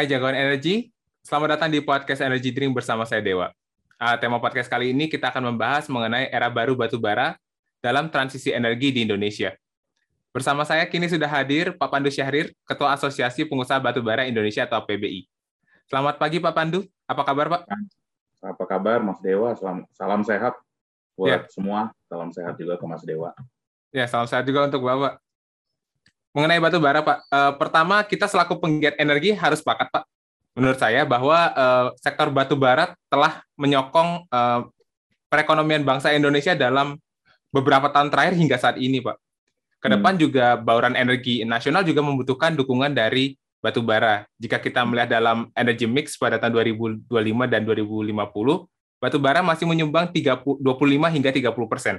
Hai 0.00 0.08
jagoan 0.08 0.32
energi, 0.32 0.88
selamat 1.20 1.60
datang 1.60 1.76
di 1.76 1.84
podcast 1.84 2.24
Energy 2.24 2.48
Drink 2.56 2.72
bersama 2.72 3.04
saya 3.04 3.20
Dewa. 3.20 3.52
Uh, 4.00 4.16
tema 4.16 4.40
podcast 4.40 4.64
kali 4.64 4.96
ini 4.96 5.12
kita 5.12 5.28
akan 5.28 5.52
membahas 5.52 5.92
mengenai 5.92 6.32
era 6.32 6.48
baru 6.48 6.72
batu 6.72 6.96
bara 6.96 7.36
dalam 7.84 8.08
transisi 8.08 8.48
energi 8.48 8.96
di 8.96 9.04
Indonesia. 9.04 9.52
Bersama 10.32 10.64
saya 10.64 10.88
kini 10.88 11.04
sudah 11.04 11.28
hadir 11.28 11.76
Pak 11.76 11.84
Pandu 11.92 12.08
Syahrir, 12.08 12.48
Ketua 12.64 12.96
Asosiasi 12.96 13.44
Pengusaha 13.44 13.76
Batu 13.76 14.00
Bara 14.00 14.24
Indonesia 14.24 14.64
atau 14.64 14.80
PBI. 14.88 15.28
Selamat 15.84 16.16
pagi 16.16 16.40
Pak 16.40 16.54
Pandu, 16.56 16.80
apa 17.04 17.20
kabar 17.20 17.46
Pak? 17.60 17.62
Apa 18.40 18.64
kabar 18.64 19.04
Mas 19.04 19.20
Dewa? 19.20 19.52
Salam, 19.52 19.84
salam 19.92 20.24
sehat 20.24 20.56
buat 21.12 21.44
ya. 21.44 21.52
semua. 21.52 21.92
Salam 22.08 22.32
sehat 22.32 22.56
juga 22.56 22.80
ke 22.80 22.84
Mas 22.88 23.04
Dewa. 23.04 23.36
Ya, 23.92 24.08
salam 24.08 24.24
sehat 24.24 24.48
juga 24.48 24.64
untuk 24.64 24.80
Bapak 24.80 25.20
mengenai 26.34 26.62
batu 26.62 26.78
bara, 26.78 27.00
Pak. 27.02 27.18
Uh, 27.30 27.52
pertama, 27.58 28.02
kita 28.06 28.30
selaku 28.30 28.58
penggiat 28.58 28.94
energi 28.98 29.34
harus 29.34 29.62
sepakat, 29.62 29.90
Pak. 29.90 30.04
Menurut 30.54 30.78
saya 30.78 31.06
bahwa 31.06 31.38
uh, 31.54 31.86
sektor 31.98 32.30
batu 32.30 32.58
bara 32.58 32.94
telah 33.06 33.42
menyokong 33.54 34.26
uh, 34.30 34.66
perekonomian 35.30 35.86
bangsa 35.86 36.10
Indonesia 36.10 36.58
dalam 36.58 36.98
beberapa 37.54 37.90
tahun 37.90 38.10
terakhir 38.10 38.34
hingga 38.38 38.56
saat 38.58 38.76
ini, 38.78 39.02
Pak. 39.02 39.16
Ke 39.80 39.88
depan 39.88 40.18
hmm. 40.18 40.20
juga 40.20 40.46
bauran 40.60 40.92
energi 40.92 41.40
nasional 41.46 41.80
juga 41.86 42.04
membutuhkan 42.04 42.52
dukungan 42.52 42.92
dari 42.92 43.38
batu 43.64 43.80
bara. 43.80 44.28
Jika 44.36 44.60
kita 44.60 44.84
melihat 44.84 45.16
dalam 45.16 45.48
energy 45.56 45.88
mix 45.88 46.20
pada 46.20 46.36
tahun 46.36 46.52
2025 47.08 47.08
dan 47.48 47.64
2050, 47.64 48.12
batu 49.00 49.16
bara 49.16 49.40
masih 49.40 49.64
menyumbang 49.64 50.12
30, 50.12 50.60
25 50.60 51.14
hingga 51.16 51.30
30 51.32 51.72
persen. 51.72 51.96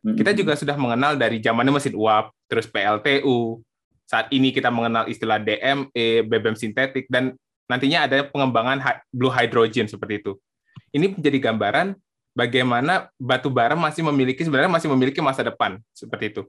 Kita 0.00 0.32
juga 0.32 0.56
sudah 0.56 0.76
mengenal 0.80 1.16
dari 1.16 1.44
zamannya 1.44 1.76
mesin 1.76 1.92
uap, 1.92 2.32
terus 2.50 2.66
PLTU. 2.66 3.62
Saat 4.10 4.26
ini 4.34 4.50
kita 4.50 4.74
mengenal 4.74 5.06
istilah 5.06 5.38
DME, 5.38 6.26
BBM 6.26 6.58
sintetik, 6.58 7.06
dan 7.06 7.38
nantinya 7.70 8.10
ada 8.10 8.26
pengembangan 8.26 8.82
blue 9.14 9.30
hydrogen 9.30 9.86
seperti 9.86 10.18
itu. 10.18 10.34
Ini 10.90 11.14
menjadi 11.14 11.38
gambaran 11.38 11.94
bagaimana 12.34 13.06
batu 13.14 13.46
bara 13.46 13.78
masih 13.78 14.02
memiliki 14.02 14.42
sebenarnya 14.42 14.66
masih 14.66 14.90
memiliki 14.90 15.22
masa 15.22 15.46
depan 15.46 15.78
seperti 15.94 16.34
itu. 16.34 16.42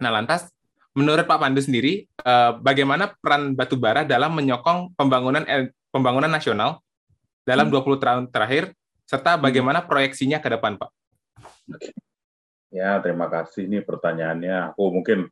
Nah, 0.00 0.08
lantas 0.08 0.48
menurut 0.96 1.28
Pak 1.28 1.36
Pandu 1.36 1.60
sendiri, 1.60 2.08
eh, 2.08 2.52
bagaimana 2.64 3.12
peran 3.20 3.52
batu 3.52 3.76
bara 3.76 4.08
dalam 4.08 4.32
menyokong 4.32 4.96
pembangunan 4.96 5.44
pembangunan 5.92 6.32
nasional 6.32 6.80
dalam 7.44 7.68
20 7.68 7.84
hmm. 7.84 8.00
tahun 8.00 8.24
terakhir 8.32 8.72
serta 9.04 9.36
bagaimana 9.36 9.84
proyeksinya 9.84 10.38
ke 10.38 10.48
depan, 10.54 10.78
Pak? 10.78 10.90
Ya, 12.70 13.02
terima 13.02 13.26
kasih. 13.26 13.66
Ini 13.66 13.82
pertanyaannya. 13.82 14.74
Aku 14.74 14.94
mungkin 14.94 15.26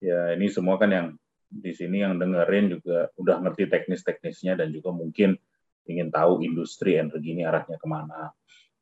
ya 0.00 0.32
ini 0.32 0.48
semua 0.48 0.80
kan 0.80 0.88
yang 0.88 1.06
di 1.50 1.76
sini 1.76 2.00
yang 2.00 2.16
dengerin 2.16 2.72
juga 2.72 3.12
udah 3.20 3.36
ngerti 3.44 3.68
teknis-teknisnya 3.68 4.56
dan 4.56 4.72
juga 4.72 4.94
mungkin 4.96 5.36
ingin 5.84 6.08
tahu 6.08 6.40
industri 6.40 6.96
energi 6.96 7.36
ini 7.36 7.44
arahnya 7.44 7.76
ke 7.76 7.84
mana. 7.84 8.32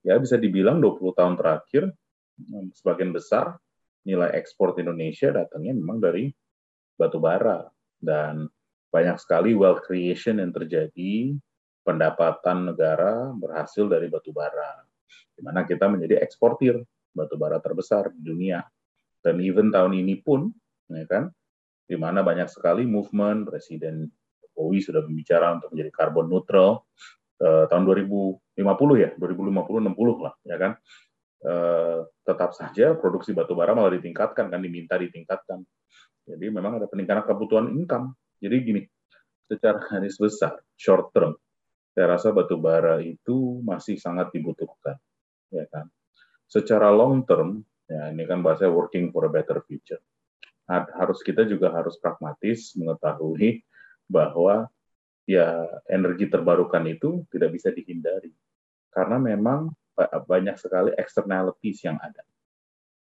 Ya 0.07 0.15
bisa 0.15 0.39
dibilang 0.39 0.79
20 0.79 1.11
tahun 1.19 1.35
terakhir 1.35 1.91
sebagian 2.79 3.11
besar 3.11 3.59
nilai 4.07 4.31
ekspor 4.39 4.79
Indonesia 4.79 5.35
datangnya 5.35 5.75
memang 5.75 5.99
dari 5.99 6.31
batu 6.95 7.19
bara 7.19 7.67
dan 7.99 8.47
banyak 8.95 9.19
sekali 9.19 9.59
wealth 9.59 9.83
creation 9.85 10.39
yang 10.39 10.55
terjadi 10.55 11.35
pendapatan 11.83 12.73
negara 12.73 13.35
berhasil 13.35 13.91
dari 13.91 14.07
batu 14.07 14.31
bara 14.31 14.87
di 15.35 15.43
mana 15.43 15.67
kita 15.67 15.91
menjadi 15.91 16.23
eksportir 16.23 16.79
batu 17.19 17.35
bara 17.35 17.59
terbesar 17.59 18.15
di 18.15 18.23
dunia. 18.23 18.63
Dan 19.19 19.43
even 19.43 19.75
tahun 19.75 19.99
ini 19.99 20.23
pun, 20.23 20.47
ya 20.87 21.03
kan, 21.11 21.35
di 21.89 21.99
mana 21.99 22.23
banyak 22.23 22.47
sekali 22.47 22.87
movement 22.87 23.51
Presiden 23.51 24.07
Jokowi 24.39 24.79
sudah 24.79 25.03
berbicara 25.03 25.59
untuk 25.59 25.75
menjadi 25.75 25.91
karbon 25.91 26.31
neutral 26.31 26.87
eh, 27.43 27.67
tahun 27.67 27.83
2050 27.83 29.03
ya, 29.03 29.11
2050 29.19 29.91
60 29.91 30.25
lah, 30.25 30.35
ya 30.47 30.57
kan. 30.57 30.73
Eh, 31.39 32.01
tetap 32.27 32.51
saja 32.55 32.95
produksi 32.99 33.35
batu 33.35 33.59
bara 33.59 33.75
malah 33.75 33.95
ditingkatkan 33.99 34.51
kan, 34.51 34.61
diminta 34.63 34.95
ditingkatkan. 34.95 35.67
Jadi 36.29 36.47
memang 36.53 36.79
ada 36.79 36.87
peningkatan 36.87 37.27
kebutuhan 37.27 37.67
income. 37.75 38.15
Jadi 38.39 38.57
gini, 38.63 38.83
secara 39.51 39.83
garis 39.83 40.15
besar, 40.15 40.63
short 40.79 41.11
term, 41.11 41.35
saya 41.97 42.15
rasa 42.15 42.31
batu 42.31 42.55
bara 42.61 43.03
itu 43.03 43.59
masih 43.67 43.99
sangat 43.99 44.31
dibutuhkan, 44.31 44.95
ya 45.51 45.67
kan 45.67 45.91
secara 46.49 46.89
long 46.89 47.23
term, 47.29 47.63
ya 47.85 48.11
ini 48.11 48.25
kan 48.25 48.41
bahasa 48.41 48.67
working 48.67 49.13
for 49.13 49.29
a 49.29 49.31
better 49.31 49.61
future. 49.63 50.01
Harus 50.69 51.21
kita 51.25 51.49
juga 51.49 51.73
harus 51.73 51.97
pragmatis 51.97 52.77
mengetahui 52.77 53.65
bahwa 54.09 54.69
ya 55.29 55.65
energi 55.89 56.29
terbarukan 56.29 56.85
itu 56.89 57.25
tidak 57.29 57.57
bisa 57.57 57.69
dihindari 57.69 58.33
karena 58.89 59.21
memang 59.21 59.73
banyak 60.25 60.57
sekali 60.57 60.91
externalities 60.97 61.85
yang 61.85 62.01
ada. 62.01 62.25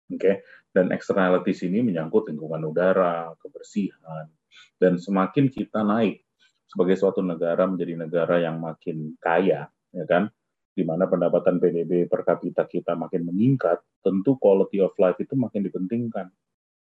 Oke, 0.08 0.24
okay? 0.24 0.36
dan 0.72 0.88
externalities 0.96 1.68
ini 1.68 1.84
menyangkut 1.84 2.32
lingkungan 2.32 2.64
udara, 2.64 3.36
kebersihan, 3.44 4.32
dan 4.80 4.96
semakin 4.96 5.52
kita 5.52 5.84
naik 5.84 6.24
sebagai 6.64 6.96
suatu 6.96 7.20
negara 7.20 7.68
menjadi 7.68 8.08
negara 8.08 8.40
yang 8.40 8.56
makin 8.56 9.20
kaya, 9.20 9.68
ya 9.92 10.06
kan, 10.08 10.32
di 10.78 10.86
mana 10.86 11.10
pendapatan 11.10 11.58
PDB 11.58 12.06
per 12.06 12.22
kapita 12.22 12.70
kita 12.70 12.94
makin 12.94 13.26
meningkat, 13.26 13.82
tentu 14.06 14.38
quality 14.38 14.78
of 14.86 14.94
life 15.02 15.18
itu 15.18 15.34
makin 15.34 15.66
dipentingkan. 15.66 16.30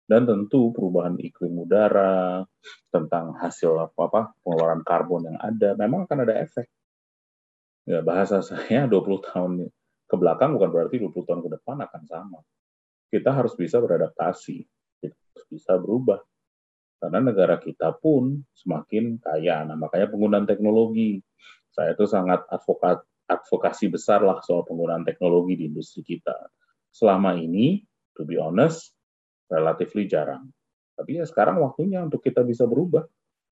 Dan 0.07 0.27
tentu 0.27 0.75
perubahan 0.75 1.15
iklim 1.23 1.55
udara, 1.55 2.43
tentang 2.91 3.39
hasil 3.39 3.87
apa-apa 3.87 4.35
pengeluaran 4.43 4.83
karbon 4.83 5.31
yang 5.31 5.39
ada, 5.39 5.79
memang 5.79 6.11
akan 6.11 6.19
ada 6.27 6.35
efek. 6.43 6.67
Ya, 7.87 8.03
bahasa 8.03 8.43
saya 8.43 8.87
20 8.91 9.23
tahun 9.31 9.71
ke 10.11 10.15
belakang 10.19 10.59
bukan 10.59 10.71
berarti 10.75 10.99
20 10.99 11.23
tahun 11.23 11.41
ke 11.47 11.51
depan 11.55 11.79
akan 11.87 12.03
sama. 12.11 12.43
Kita 13.07 13.31
harus 13.31 13.55
bisa 13.55 13.79
beradaptasi, 13.79 14.67
kita 14.99 15.15
harus 15.15 15.47
bisa 15.47 15.79
berubah. 15.79 16.19
Karena 16.99 17.23
negara 17.23 17.63
kita 17.63 17.95
pun 17.95 18.43
semakin 18.51 19.23
kaya. 19.23 19.63
Nah, 19.63 19.79
makanya 19.79 20.11
penggunaan 20.11 20.43
teknologi. 20.43 21.23
Saya 21.71 21.93
itu 21.93 22.09
sangat 22.09 22.43
advokat 22.51 23.05
advokasi 23.27 23.91
besar 23.91 24.23
lah 24.23 24.39
soal 24.43 24.63
penggunaan 24.63 25.03
teknologi 25.03 25.59
di 25.59 25.65
industri 25.67 26.07
kita. 26.07 26.35
Selama 26.95 27.35
ini, 27.35 27.83
to 28.15 28.23
be 28.23 28.39
honest, 28.39 28.95
relatively 29.51 30.07
jarang. 30.07 30.49
Tapi 30.97 31.21
ya 31.21 31.29
sekarang 31.29 31.61
waktunya 31.61 32.01
untuk 32.01 32.25
kita 32.25 32.41
bisa 32.47 32.65
berubah. 32.65 33.05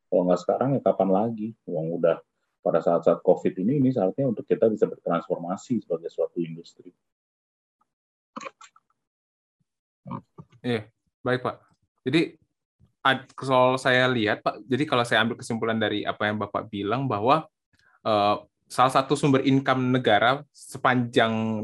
Kalau 0.09 0.23
nggak 0.31 0.41
sekarang 0.41 0.69
ya 0.79 0.81
kapan 0.81 1.11
lagi? 1.11 1.53
Uang 1.69 2.01
udah 2.01 2.17
pada 2.65 2.81
saat-saat 2.81 3.21
COVID 3.21 3.61
ini, 3.61 3.77
ini 3.77 3.93
saatnya 3.93 4.25
untuk 4.25 4.49
kita 4.49 4.73
bisa 4.73 4.89
bertransformasi 4.89 5.85
sebagai 5.85 6.09
suatu 6.09 6.41
industri. 6.41 6.89
Iya, 10.65 10.89
baik 11.21 11.45
Pak. 11.45 11.57
Jadi 12.09 12.41
kalau 13.37 13.77
saya 13.77 14.09
lihat 14.09 14.41
Pak, 14.41 14.65
jadi 14.65 14.89
kalau 14.89 15.05
saya 15.05 15.21
ambil 15.21 15.37
kesimpulan 15.37 15.77
dari 15.77 16.09
apa 16.09 16.25
yang 16.25 16.41
Bapak 16.41 16.73
bilang 16.73 17.05
bahwa 17.05 17.45
uh, 18.01 18.41
salah 18.75 18.91
satu 18.91 19.15
sumber 19.15 19.47
income 19.47 19.95
negara 19.95 20.43
sepanjang 20.51 21.63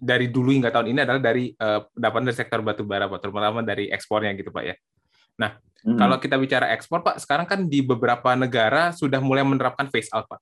dari 0.00 0.32
dulu 0.32 0.48
hingga 0.56 0.72
tahun 0.72 0.96
ini 0.96 1.04
adalah 1.04 1.20
dari 1.20 1.52
uh, 1.52 1.84
pendapatan 1.92 2.24
dari 2.32 2.36
sektor 2.40 2.60
batu 2.64 2.80
bara, 2.88 3.04
Pak, 3.12 3.20
terutama 3.20 3.60
dari 3.60 3.92
ekspornya 3.92 4.32
gitu, 4.32 4.48
Pak 4.48 4.64
ya. 4.64 4.74
Nah, 5.36 5.60
hmm. 5.84 6.00
kalau 6.00 6.16
kita 6.16 6.40
bicara 6.40 6.72
ekspor, 6.72 7.04
Pak, 7.04 7.20
sekarang 7.20 7.44
kan 7.44 7.68
di 7.68 7.84
beberapa 7.84 8.32
negara 8.32 8.96
sudah 8.96 9.20
mulai 9.20 9.44
menerapkan 9.44 9.92
phase 9.92 10.08
out, 10.16 10.24
Pak. 10.32 10.40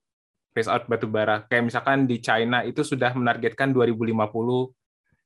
Phase 0.55 0.71
out 0.71 0.87
batu 0.87 1.11
bara. 1.11 1.43
Kayak 1.50 1.75
misalkan 1.75 2.06
di 2.06 2.23
China 2.23 2.62
itu 2.62 2.87
sudah 2.87 3.11
menargetkan 3.11 3.75
2050 3.75 4.15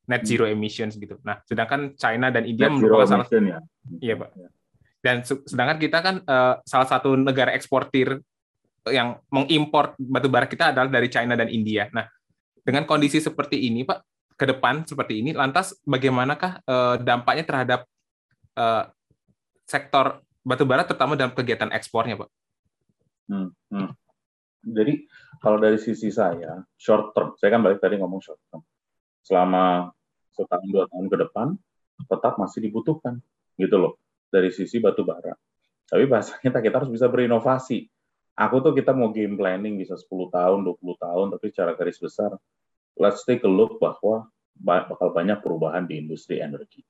net 0.08 0.24
zero 0.24 0.48
hmm. 0.48 0.56
emissions 0.56 0.96
gitu. 0.96 1.20
Nah, 1.20 1.44
sedangkan 1.44 1.92
China 2.00 2.32
dan 2.32 2.48
India 2.48 2.72
merupakan 2.72 3.04
salah 3.04 3.28
ya. 3.28 3.60
Iya, 4.00 4.14
Pak. 4.24 4.30
Ya. 4.40 4.48
Dan 4.98 5.16
sedangkan 5.22 5.78
kita 5.78 5.98
kan 6.00 6.16
uh, 6.24 6.64
salah 6.64 6.88
satu 6.88 7.12
negara 7.12 7.52
eksportir 7.52 8.24
yang 8.90 9.20
mengimpor 9.32 9.96
batu 9.98 10.28
bara 10.28 10.46
kita 10.48 10.72
adalah 10.72 10.88
dari 10.88 11.08
China 11.12 11.34
dan 11.34 11.48
India. 11.48 11.88
Nah, 11.92 12.06
dengan 12.62 12.84
kondisi 12.84 13.22
seperti 13.22 13.68
ini, 13.68 13.84
Pak, 13.84 13.98
ke 14.38 14.44
depan 14.46 14.86
seperti 14.86 15.18
ini, 15.18 15.34
lantas 15.34 15.74
bagaimanakah 15.82 16.62
uh, 16.62 16.96
dampaknya 17.02 17.44
terhadap 17.44 17.80
uh, 18.54 18.86
sektor 19.66 20.22
batu 20.46 20.64
bara, 20.64 20.86
terutama 20.86 21.18
dalam 21.18 21.34
kegiatan 21.34 21.68
ekspornya, 21.74 22.16
Pak? 22.20 22.30
Hmm, 23.28 23.50
hmm. 23.72 23.90
Jadi 24.68 25.04
kalau 25.40 25.58
dari 25.60 25.76
sisi 25.80 26.08
saya, 26.12 26.60
short 26.78 27.12
term, 27.16 27.34
saya 27.36 27.56
kan 27.56 27.60
balik 27.64 27.80
tadi 27.82 27.96
ngomong 27.98 28.20
short 28.20 28.40
term, 28.48 28.62
selama 29.24 29.92
setahun 30.32 30.68
dua 30.70 30.84
tahun 30.88 31.06
ke 31.10 31.16
depan 31.28 31.48
tetap 31.98 32.38
masih 32.38 32.62
dibutuhkan, 32.62 33.18
gitu 33.58 33.76
loh, 33.76 33.92
dari 34.30 34.54
sisi 34.54 34.78
batu 34.78 35.02
bara. 35.02 35.34
Tapi 35.88 36.04
bahasanya 36.04 36.62
kita 36.62 36.84
harus 36.84 36.92
bisa 36.92 37.08
berinovasi 37.08 37.88
aku 38.38 38.56
tuh 38.62 38.72
kita 38.72 38.94
mau 38.94 39.10
game 39.10 39.34
planning 39.34 39.74
bisa 39.82 39.98
10 39.98 40.06
tahun, 40.30 40.62
20 40.62 40.78
tahun, 41.02 41.26
tapi 41.34 41.44
secara 41.50 41.74
garis 41.74 41.98
besar, 41.98 42.30
let's 42.94 43.26
take 43.26 43.42
a 43.42 43.50
look 43.50 43.82
bahwa 43.82 44.30
bakal 44.62 45.10
banyak 45.10 45.42
perubahan 45.42 45.90
di 45.90 45.98
industri 45.98 46.38
energi. 46.38 46.86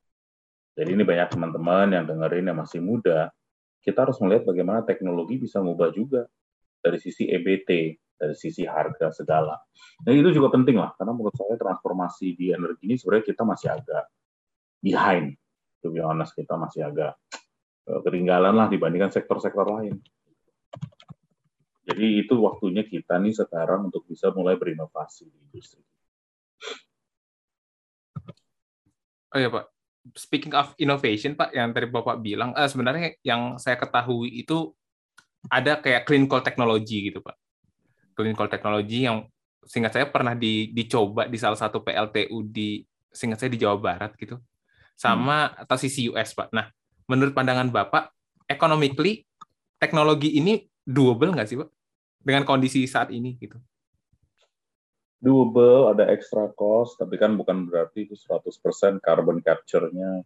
Jadi 0.77 0.95
ini 0.95 1.03
banyak 1.03 1.33
teman-teman 1.33 1.97
yang 1.97 2.05
dengerin 2.05 2.53
yang 2.53 2.59
masih 2.61 2.85
muda, 2.85 3.33
kita 3.83 4.05
harus 4.05 4.21
melihat 4.21 4.45
bagaimana 4.45 4.85
teknologi 4.85 5.41
bisa 5.41 5.59
mengubah 5.65 5.91
juga. 5.91 6.29
dari 6.79 6.95
sisi 7.03 7.27
EBT, 7.27 7.99
dari 8.15 8.39
sisi 8.39 8.63
harga 8.63 9.11
segala. 9.11 9.59
Nah 10.07 10.15
itu 10.15 10.31
juga 10.31 10.55
penting 10.55 10.79
lah, 10.79 10.95
karena 10.95 11.11
menurut 11.11 11.35
saya 11.35 11.59
transformasi 11.59 12.39
di 12.39 12.55
energi 12.55 12.87
ini 12.87 12.95
sebenarnya 12.95 13.27
kita 13.35 13.43
masih 13.43 13.69
agak 13.75 14.05
behind. 14.79 15.35
To 15.83 15.91
be 15.91 15.99
honest, 15.99 16.39
kita 16.39 16.55
masih 16.55 16.87
agak 16.87 17.19
eh, 17.91 18.01
ketinggalan 18.07 18.55
lah 18.55 18.71
dibandingkan 18.71 19.11
sektor-sektor 19.11 19.67
lain. 19.67 19.99
Jadi 21.89 22.21
itu 22.21 22.37
waktunya 22.45 22.85
kita 22.85 23.17
nih 23.17 23.33
sekarang 23.33 23.89
untuk 23.89 24.05
bisa 24.05 24.29
mulai 24.37 24.61
berinovasi 24.61 25.25
di 25.25 25.39
industri. 25.41 25.81
Oh 29.33 29.41
ya 29.41 29.49
Pak, 29.49 29.73
speaking 30.13 30.53
of 30.53 30.77
innovation 30.77 31.33
Pak, 31.33 31.57
yang 31.57 31.73
tadi 31.73 31.89
Bapak 31.89 32.21
bilang, 32.21 32.53
eh, 32.53 32.69
sebenarnya 32.69 33.17
yang 33.25 33.57
saya 33.57 33.81
ketahui 33.81 34.29
itu 34.37 34.77
ada 35.49 35.81
kayak 35.81 36.05
clean 36.05 36.29
coal 36.29 36.45
technology 36.45 37.09
gitu 37.09 37.25
Pak. 37.25 37.37
Clean 38.13 38.37
coal 38.37 38.53
technology 38.53 39.09
yang 39.09 39.25
singkat 39.65 39.97
saya 39.97 40.07
pernah 40.13 40.37
di, 40.37 40.69
dicoba 40.77 41.25
di 41.25 41.41
salah 41.41 41.57
satu 41.57 41.81
PLTU 41.81 42.37
di 42.53 42.85
singkat 43.09 43.41
saya 43.41 43.51
di 43.53 43.61
Jawa 43.65 43.81
Barat 43.81 44.13
gitu. 44.21 44.37
Sama 44.93 45.49
hmm. 45.49 45.63
atau 45.65 45.77
CCUS 45.81 46.37
Pak. 46.37 46.49
Nah, 46.53 46.69
menurut 47.09 47.33
pandangan 47.33 47.73
Bapak, 47.73 48.13
economically 48.45 49.25
teknologi 49.81 50.37
ini 50.37 50.69
doable 50.85 51.33
nggak 51.33 51.49
sih 51.49 51.57
Pak? 51.57 51.78
Dengan 52.23 52.45
kondisi 52.45 52.85
saat 52.85 53.11
ini 53.15 53.39
gitu? 53.39 53.59
Doable, 55.19 55.91
ada 55.91 56.07
extra 56.15 56.47
cost, 56.55 56.95
tapi 56.95 57.19
kan 57.19 57.35
bukan 57.35 57.67
berarti 57.67 58.07
itu 58.07 58.15
100% 58.15 59.03
carbon 59.03 59.43
capture-nya 59.43 60.23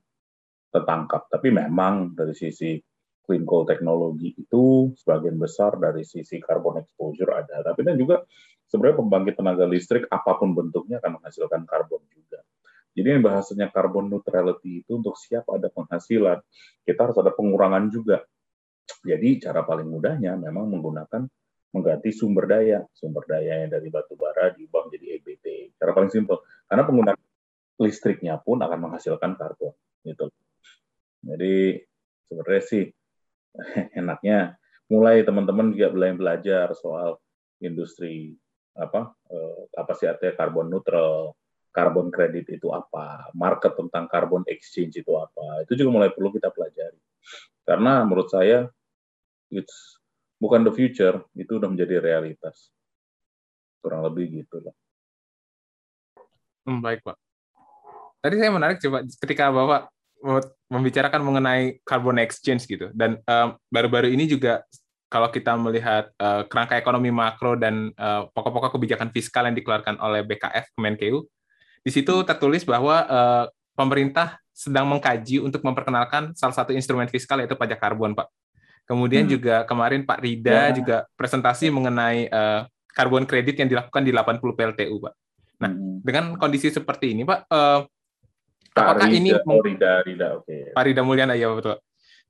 tertangkap. 0.69 1.33
Tapi 1.33 1.49
memang 1.49 2.13
dari 2.13 2.37
sisi 2.37 2.77
clean 3.25 3.49
coal 3.49 3.65
teknologi 3.65 4.37
itu 4.37 4.93
sebagian 4.99 5.41
besar 5.41 5.81
dari 5.81 6.05
sisi 6.05 6.37
carbon 6.45 6.77
exposure 6.85 7.33
ada. 7.33 7.65
Tapi 7.65 7.81
dan 7.89 7.97
juga 7.97 8.21
sebenarnya 8.69 9.01
pembangkit 9.01 9.35
tenaga 9.41 9.65
listrik 9.65 10.05
apa 10.13 10.37
pun 10.37 10.53
bentuknya 10.53 11.01
akan 11.01 11.21
menghasilkan 11.21 11.65
karbon 11.65 12.05
juga. 12.13 12.45
Jadi 12.93 13.09
yang 13.09 13.25
bahasanya 13.25 13.73
carbon 13.73 14.13
neutrality 14.13 14.85
itu 14.85 15.01
untuk 15.01 15.17
siap 15.17 15.49
ada 15.49 15.73
penghasilan, 15.73 16.45
kita 16.85 17.01
harus 17.09 17.17
ada 17.17 17.33
pengurangan 17.33 17.89
juga. 17.89 18.21
Jadi 19.01 19.41
cara 19.41 19.65
paling 19.65 19.89
mudahnya 19.89 20.37
memang 20.37 20.69
menggunakan 20.69 21.25
mengganti 21.73 22.13
sumber 22.13 22.45
daya. 22.47 22.85
Sumber 22.93 23.25
daya 23.27 23.65
yang 23.65 23.73
dari 23.73 23.89
batu 23.89 24.15
bara 24.15 24.53
diubah 24.53 24.89
menjadi 24.89 25.19
EBT. 25.19 25.47
Cara 25.81 25.91
paling 25.97 26.13
simpel. 26.13 26.45
Karena 26.69 26.85
penggunaan 26.85 27.19
listriknya 27.81 28.39
pun 28.39 28.61
akan 28.61 28.79
menghasilkan 28.79 29.35
karbon. 29.35 29.75
Gitu. 30.05 30.29
Jadi 31.23 31.81
sebenarnya 32.29 32.63
sih 32.65 32.85
enaknya 34.01 34.57
mulai 34.93 35.25
teman-teman 35.25 35.73
juga 35.73 35.89
mulai 35.95 36.13
belajar 36.13 36.77
soal 36.77 37.17
industri 37.63 38.37
apa 38.73 39.13
eh, 39.29 39.63
apa 39.77 39.93
sih 39.97 40.09
artinya 40.09 40.33
karbon 40.35 40.73
neutral, 40.73 41.37
karbon 41.73 42.09
kredit 42.13 42.49
itu 42.53 42.73
apa, 42.73 43.33
market 43.37 43.77
tentang 43.77 44.09
carbon 44.09 44.45
exchange 44.49 45.01
itu 45.01 45.13
apa. 45.17 45.65
Itu 45.65 45.77
juga 45.77 45.91
mulai 45.93 46.11
perlu 46.13 46.33
kita 46.33 46.53
pelajari. 46.53 47.01
Karena 47.63 48.03
menurut 48.03 48.29
saya 48.29 48.67
it's 49.53 50.02
bukan 50.43 50.67
the 50.67 50.75
future, 50.75 51.23
itu 51.39 51.63
udah 51.63 51.71
menjadi 51.71 52.03
realitas. 52.03 52.75
Kurang 53.79 54.03
lebih 54.03 54.43
gitu 54.43 54.59
lah. 54.59 54.75
Hmm, 56.67 56.83
baik, 56.83 57.07
Pak. 57.07 57.15
Tadi 58.23 58.35
saya 58.39 58.51
menarik 58.51 58.83
coba 58.83 59.07
ketika 59.07 59.55
Bapak 59.55 59.91
membicarakan 60.71 61.23
mengenai 61.23 61.83
carbon 61.83 62.19
exchange 62.23 62.67
gitu. 62.71 62.91
Dan 62.95 63.19
baru-baru 63.71 64.11
um, 64.11 64.15
ini 64.15 64.31
juga 64.31 64.63
kalau 65.11 65.29
kita 65.29 65.59
melihat 65.59 66.09
uh, 66.17 66.47
kerangka 66.47 66.79
ekonomi 66.79 67.11
makro 67.11 67.59
dan 67.59 67.91
uh, 67.99 68.31
pokok-pokok 68.31 68.79
kebijakan 68.79 69.11
fiskal 69.11 69.45
yang 69.45 69.59
dikeluarkan 69.59 69.99
oleh 69.99 70.23
BKF 70.25 70.73
Kemenkeu, 70.79 71.27
di 71.83 71.91
situ 71.91 72.15
tertulis 72.23 72.63
bahwa 72.63 73.03
uh, 73.11 73.45
pemerintah 73.75 74.39
sedang 74.55 74.87
mengkaji 74.87 75.43
untuk 75.43 75.61
memperkenalkan 75.67 76.33
salah 76.39 76.55
satu 76.55 76.71
instrumen 76.71 77.11
fiskal 77.11 77.43
yaitu 77.43 77.59
pajak 77.59 77.83
karbon, 77.83 78.15
Pak. 78.15 78.31
Kemudian 78.83 79.25
hmm. 79.25 79.33
juga 79.33 79.57
kemarin 79.65 80.03
Pak 80.03 80.19
Rida 80.21 80.71
ya. 80.71 80.75
juga 80.75 80.97
presentasi 81.15 81.71
mengenai 81.71 82.27
uh, 82.29 82.67
karbon 82.93 83.25
kredit 83.25 83.57
yang 83.63 83.69
dilakukan 83.71 84.03
di 84.05 84.13
80 84.13 84.43
PLTU, 84.43 84.97
Pak. 85.01 85.15
Nah, 85.63 85.71
hmm. 85.71 85.99
dengan 86.03 86.25
kondisi 86.37 86.69
seperti 86.69 87.15
ini, 87.15 87.23
Pak, 87.23 87.47
uh, 87.49 87.81
Pak 88.73 88.83
apakah 88.83 89.09
Rida, 89.09 89.19
ini 89.19 89.31
oh, 89.37 89.63
Rida, 89.63 89.93
Rida, 90.03 90.29
oke. 90.37 90.49
Okay. 90.49 90.75
Pak 90.75 90.83
Rida 90.83 91.03
Mulyana 91.07 91.39
ya 91.39 91.53
betul. 91.53 91.79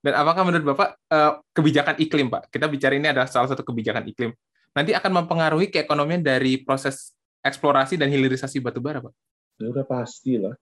Dan 0.03 0.13
apakah 0.19 0.43
menurut 0.43 0.67
Bapak 0.75 0.89
uh, 1.15 1.39
kebijakan 1.55 1.95
iklim, 2.03 2.27
Pak? 2.27 2.51
Kita 2.51 2.67
bicara 2.67 2.99
ini 2.99 3.07
adalah 3.07 3.31
salah 3.31 3.47
satu 3.47 3.63
kebijakan 3.63 4.03
iklim. 4.11 4.35
Nanti 4.75 4.91
akan 4.93 5.23
mempengaruhi 5.23 5.71
keekonomian 5.71 6.21
dari 6.21 6.59
proses 6.61 7.15
eksplorasi 7.39 7.95
dan 7.95 8.11
hilirisasi 8.11 8.59
batu 8.59 8.83
bara, 8.83 8.99
Pak? 8.99 9.15
Ya 9.63 9.71
udah 9.71 9.87
pasti 9.87 10.43
lah. 10.43 10.55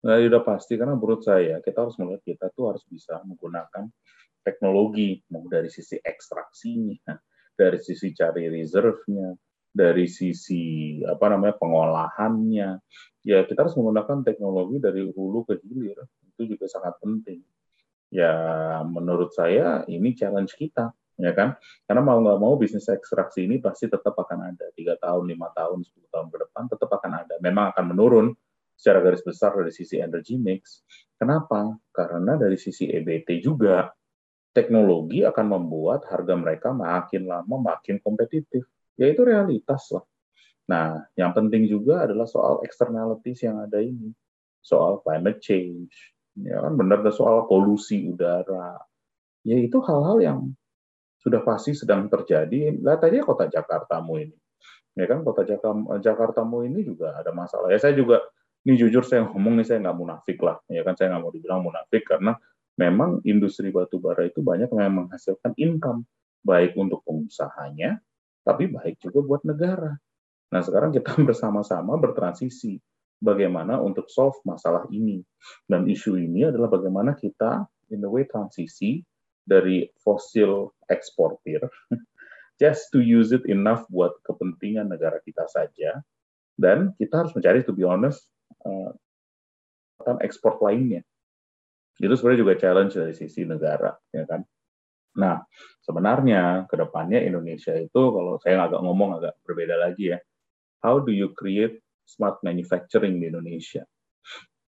Nah, 0.00 0.16
ya 0.16 0.32
udah 0.32 0.42
pasti 0.46 0.80
karena 0.80 0.96
menurut 0.96 1.20
saya 1.20 1.60
kita 1.60 1.84
harus 1.84 1.98
melihat 2.00 2.22
kita 2.24 2.46
tuh 2.56 2.72
harus 2.72 2.80
bisa 2.88 3.20
menggunakan 3.26 3.90
teknologi, 4.50 5.22
mau 5.30 5.46
dari 5.46 5.70
sisi 5.70 5.94
ekstraksinya, 6.02 7.14
dari 7.54 7.78
sisi 7.78 8.10
cari 8.10 8.50
reserve-nya, 8.50 9.30
dari 9.70 10.10
sisi 10.10 10.98
apa 11.06 11.30
namanya 11.30 11.54
pengolahannya. 11.54 12.68
Ya 13.22 13.38
kita 13.46 13.68
harus 13.68 13.76
menggunakan 13.78 14.26
teknologi 14.26 14.82
dari 14.82 15.06
hulu 15.06 15.46
ke 15.46 15.62
hilir. 15.62 16.02
Itu 16.34 16.50
juga 16.50 16.66
sangat 16.66 16.98
penting. 16.98 17.44
Ya 18.10 18.34
menurut 18.82 19.30
saya 19.30 19.86
ini 19.86 20.18
challenge 20.18 20.58
kita, 20.58 20.90
ya 21.14 21.30
kan? 21.30 21.54
Karena 21.86 22.02
mau 22.02 22.18
nggak 22.18 22.40
mau 22.42 22.58
bisnis 22.58 22.90
ekstraksi 22.90 23.46
ini 23.46 23.62
pasti 23.62 23.86
tetap 23.86 24.18
akan 24.18 24.50
ada 24.50 24.66
tiga 24.74 24.98
tahun, 24.98 25.30
lima 25.30 25.52
tahun, 25.54 25.86
sepuluh 25.86 26.10
tahun 26.10 26.26
ke 26.34 26.36
depan 26.48 26.62
tetap 26.66 26.90
akan 26.90 27.12
ada. 27.22 27.34
Memang 27.38 27.70
akan 27.70 27.84
menurun 27.94 28.26
secara 28.74 29.04
garis 29.04 29.20
besar 29.20 29.52
dari 29.54 29.70
sisi 29.70 30.00
energy 30.00 30.40
mix. 30.40 30.80
Kenapa? 31.20 31.76
Karena 31.92 32.40
dari 32.40 32.56
sisi 32.56 32.88
EBT 32.88 33.44
juga 33.44 33.92
teknologi 34.50 35.22
akan 35.22 35.46
membuat 35.46 36.06
harga 36.10 36.34
mereka 36.34 36.68
makin 36.74 37.26
lama 37.30 37.56
makin 37.58 38.02
kompetitif. 38.02 38.66
Ya 38.98 39.08
itu 39.08 39.22
realitas 39.22 39.88
lah. 39.94 40.04
Nah, 40.70 41.02
yang 41.18 41.34
penting 41.34 41.66
juga 41.66 42.06
adalah 42.06 42.26
soal 42.30 42.62
externalities 42.62 43.42
yang 43.42 43.58
ada 43.62 43.82
ini. 43.82 44.14
Soal 44.60 45.00
climate 45.00 45.40
change, 45.40 46.12
ya 46.36 46.60
kan 46.60 46.76
benar 46.76 47.00
ada 47.00 47.08
soal 47.08 47.48
polusi 47.48 48.04
udara. 48.12 48.76
Ya 49.40 49.56
itu 49.56 49.80
hal-hal 49.80 50.20
yang 50.20 50.38
sudah 51.16 51.40
pasti 51.40 51.72
sedang 51.72 52.12
terjadi. 52.12 52.76
Lihat 52.76 53.00
aja 53.00 53.24
kota 53.24 53.48
Jakartamu 53.48 54.20
ini. 54.20 54.36
Ya 55.00 55.08
kan 55.08 55.24
kota 55.24 55.48
Jakarta 55.48 55.96
Jakartamu 55.96 56.68
ini 56.68 56.84
juga 56.84 57.16
ada 57.16 57.32
masalah. 57.32 57.72
Ya 57.72 57.80
saya 57.80 57.96
juga 57.96 58.20
ini 58.68 58.76
jujur 58.76 59.00
saya 59.00 59.24
ngomong 59.32 59.60
nih 59.60 59.66
saya 59.66 59.78
nggak 59.80 59.96
munafik 59.96 60.38
lah. 60.44 60.60
Ya 60.68 60.84
kan 60.84 60.92
saya 60.92 61.16
nggak 61.16 61.22
mau 61.24 61.32
dibilang 61.32 61.64
munafik 61.64 62.04
karena 62.04 62.36
memang 62.80 63.20
industri 63.28 63.68
batu 63.68 64.00
bara 64.00 64.24
itu 64.24 64.40
banyak 64.40 64.72
yang 64.72 65.04
menghasilkan 65.04 65.52
income 65.60 66.08
baik 66.40 66.72
untuk 66.80 67.04
pengusahanya 67.04 68.00
tapi 68.40 68.72
baik 68.72 68.96
juga 69.04 69.20
buat 69.20 69.42
negara. 69.44 69.92
Nah, 70.50 70.60
sekarang 70.64 70.96
kita 70.96 71.12
bersama-sama 71.28 72.00
bertransisi 72.00 72.80
bagaimana 73.20 73.76
untuk 73.76 74.08
solve 74.08 74.40
masalah 74.48 74.88
ini. 74.88 75.20
Dan 75.68 75.84
isu 75.84 76.16
ini 76.16 76.48
adalah 76.48 76.72
bagaimana 76.72 77.12
kita 77.12 77.68
in 77.92 78.00
the 78.00 78.08
way 78.08 78.24
transisi 78.24 79.04
dari 79.44 79.84
fosil 80.00 80.72
eksportir 80.88 81.60
just 82.62 82.92
to 82.92 83.00
use 83.00 83.32
it 83.32 83.44
enough 83.48 83.84
buat 83.88 84.14
kepentingan 84.24 84.88
negara 84.92 85.18
kita 85.24 85.48
saja 85.48 86.00
dan 86.60 86.92
kita 87.00 87.24
harus 87.24 87.32
mencari 87.32 87.64
to 87.64 87.72
be 87.72 87.82
honest 87.82 88.28
uh, 88.68 88.92
ekspor 90.22 90.60
lainnya 90.60 91.02
itu 92.00 92.14
sebenarnya 92.16 92.40
juga 92.40 92.54
challenge 92.56 92.94
dari 92.96 93.12
sisi 93.12 93.44
negara, 93.44 93.92
ya 94.08 94.24
kan. 94.24 94.40
Nah, 95.20 95.44
sebenarnya 95.84 96.64
ke 96.64 96.74
depannya 96.80 97.20
Indonesia 97.20 97.76
itu 97.76 98.02
kalau 98.14 98.40
saya 98.40 98.64
agak 98.64 98.80
ngomong 98.80 99.20
agak 99.20 99.36
berbeda 99.44 99.76
lagi 99.76 100.16
ya. 100.16 100.18
How 100.80 101.02
do 101.02 101.12
you 101.12 101.36
create 101.36 101.84
smart 102.08 102.40
manufacturing 102.40 103.20
di 103.20 103.28
Indonesia? 103.28 103.84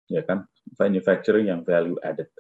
Ya 0.08 0.24
kan, 0.24 0.48
manufacturing 0.80 1.52
yang 1.52 1.68
value 1.68 2.00
added. 2.00 2.32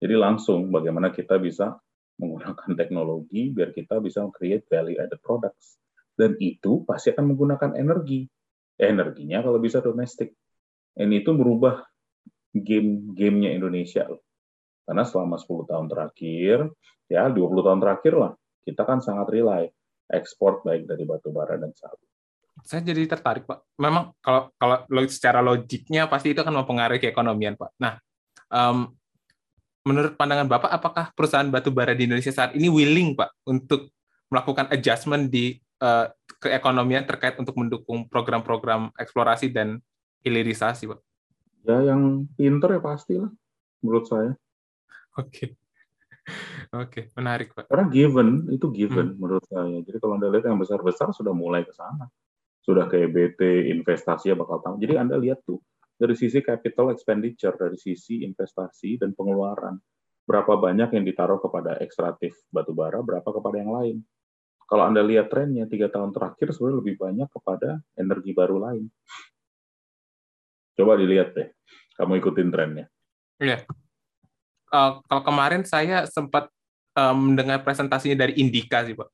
Jadi 0.00 0.14
langsung 0.20 0.68
bagaimana 0.68 1.08
kita 1.08 1.40
bisa 1.40 1.80
menggunakan 2.20 2.76
teknologi 2.76 3.48
biar 3.56 3.72
kita 3.72 3.96
bisa 4.04 4.20
create 4.36 4.68
value 4.68 5.00
added 5.00 5.20
products. 5.24 5.80
Dan 6.12 6.36
itu 6.36 6.84
pasti 6.84 7.16
akan 7.16 7.32
menggunakan 7.32 7.72
energi. 7.80 8.28
Energinya 8.76 9.40
kalau 9.40 9.56
bisa 9.60 9.80
domestik. 9.80 10.36
ini 11.00 11.22
itu 11.22 11.32
merubah 11.32 11.86
game-gamenya 12.54 13.54
Indonesia 13.54 14.06
loh. 14.06 14.22
Karena 14.86 15.06
selama 15.06 15.38
10 15.38 15.70
tahun 15.70 15.86
terakhir, 15.86 16.66
ya 17.06 17.30
20 17.30 17.66
tahun 17.66 17.78
terakhir 17.78 18.14
lah, 18.18 18.32
kita 18.66 18.82
kan 18.82 18.98
sangat 18.98 19.30
rely 19.30 19.70
ekspor 20.10 20.66
baik 20.66 20.90
dari 20.90 21.06
batu 21.06 21.30
bara 21.30 21.54
dan 21.54 21.70
sawit. 21.78 22.10
Saya 22.66 22.82
jadi 22.82 23.06
tertarik, 23.06 23.46
Pak. 23.46 23.78
Memang 23.78 24.12
kalau 24.20 24.50
kalau 24.58 24.84
secara 25.06 25.40
logiknya 25.40 26.10
pasti 26.10 26.34
itu 26.34 26.42
akan 26.42 26.60
mempengaruhi 26.60 27.00
keekonomian, 27.00 27.54
Pak. 27.56 27.70
Nah, 27.78 27.96
um, 28.52 28.90
menurut 29.86 30.18
pandangan 30.18 30.50
Bapak, 30.50 30.70
apakah 30.70 31.04
perusahaan 31.16 31.48
batu 31.48 31.72
bara 31.72 31.96
di 31.96 32.04
Indonesia 32.04 32.34
saat 32.34 32.52
ini 32.58 32.68
willing, 32.68 33.16
Pak, 33.16 33.46
untuk 33.48 33.94
melakukan 34.28 34.68
adjustment 34.74 35.32
di 35.32 35.56
uh, 35.80 36.10
keekonomian 36.42 37.08
terkait 37.08 37.38
untuk 37.40 37.56
mendukung 37.56 38.06
program-program 38.10 38.92
eksplorasi 38.98 39.50
dan 39.50 39.80
hilirisasi, 40.20 40.90
Pak? 40.90 41.00
Ya, 41.64 41.92
yang 41.92 42.24
pinter 42.34 42.76
ya 42.76 42.80
pastilah, 42.80 43.30
menurut 43.84 44.04
saya. 44.08 44.32
Oke. 45.18 45.28
Okay. 45.28 45.48
Oke, 46.70 46.86
okay. 46.86 47.04
menarik, 47.18 47.50
Pak. 47.50 47.66
Karena 47.66 47.86
given, 47.90 48.46
itu 48.54 48.70
given 48.70 49.14
hmm. 49.14 49.18
menurut 49.18 49.44
saya. 49.50 49.82
Jadi 49.82 49.98
kalau 49.98 50.14
Anda 50.20 50.30
lihat 50.30 50.46
yang 50.46 50.60
besar-besar 50.60 51.10
sudah 51.10 51.34
mulai 51.34 51.66
ke 51.66 51.74
sana. 51.74 52.06
Sudah 52.62 52.86
ke 52.86 53.08
EBT, 53.08 53.72
investasi 53.74 54.30
bakal 54.38 54.62
tahu. 54.62 54.78
Jadi 54.78 54.94
Anda 55.00 55.18
lihat 55.18 55.42
tuh, 55.42 55.58
dari 55.98 56.14
sisi 56.14 56.38
capital 56.44 56.94
expenditure, 56.94 57.56
dari 57.58 57.74
sisi 57.74 58.22
investasi 58.22 59.02
dan 59.02 59.16
pengeluaran. 59.16 59.80
Berapa 60.28 60.54
banyak 60.60 60.94
yang 60.94 61.04
ditaruh 61.04 61.42
kepada 61.42 61.80
ekstraktif 61.82 62.38
batubara, 62.54 63.02
berapa 63.02 63.26
kepada 63.26 63.56
yang 63.58 63.72
lain. 63.74 63.96
Kalau 64.70 64.86
Anda 64.86 65.02
lihat 65.02 65.34
trennya, 65.34 65.66
tiga 65.66 65.90
tahun 65.90 66.14
terakhir 66.14 66.54
sebenarnya 66.54 66.78
lebih 66.78 66.94
banyak 66.94 67.28
kepada 67.34 67.82
energi 67.98 68.30
baru 68.30 68.62
lain. 68.62 68.86
Coba 70.80 70.96
dilihat 70.96 71.36
deh, 71.36 71.52
kamu 72.00 72.24
ikutin 72.24 72.48
trennya. 72.48 72.88
Iya. 73.36 73.68
Uh, 74.72 75.04
kalau 75.04 75.22
kemarin 75.28 75.60
saya 75.68 76.08
sempat 76.08 76.48
uh, 76.96 77.12
mendengar 77.12 77.60
presentasinya 77.60 78.16
dari 78.16 78.40
Indika 78.40 78.80
sih, 78.88 78.96
Pak. 78.96 79.08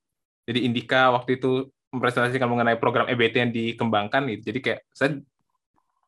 Jadi 0.46 0.62
Indika 0.62 1.10
waktu 1.10 1.42
itu 1.42 1.66
mempresentasikan 1.90 2.46
mengenai 2.46 2.78
program 2.78 3.10
EBT 3.10 3.34
yang 3.34 3.50
dikembangkan 3.50 4.30
gitu. 4.30 4.54
Jadi 4.54 4.58
kayak 4.62 4.80
saya 4.94 5.18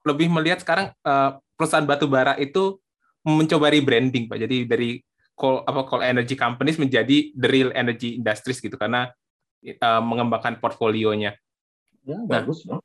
lebih 0.06 0.30
melihat 0.30 0.62
sekarang 0.62 0.94
uh, 1.02 1.42
perusahaan 1.58 1.82
batu 1.82 2.06
bara 2.06 2.38
itu 2.38 2.78
mencoba 3.26 3.74
rebranding, 3.74 4.30
Pak. 4.30 4.38
Jadi 4.38 4.56
dari 4.62 5.02
coal 5.34 5.66
apa 5.66 5.82
coal 5.90 6.06
energy 6.06 6.38
companies 6.38 6.78
menjadi 6.78 7.34
the 7.34 7.48
real 7.50 7.70
energy 7.74 8.14
industries 8.18 8.62
gitu 8.62 8.78
karena 8.78 9.10
uh, 9.82 10.02
mengembangkan 10.02 10.62
portfolionya. 10.62 11.34
Ya, 12.06 12.18
nah, 12.22 12.46
bagus 12.46 12.62
no? 12.62 12.78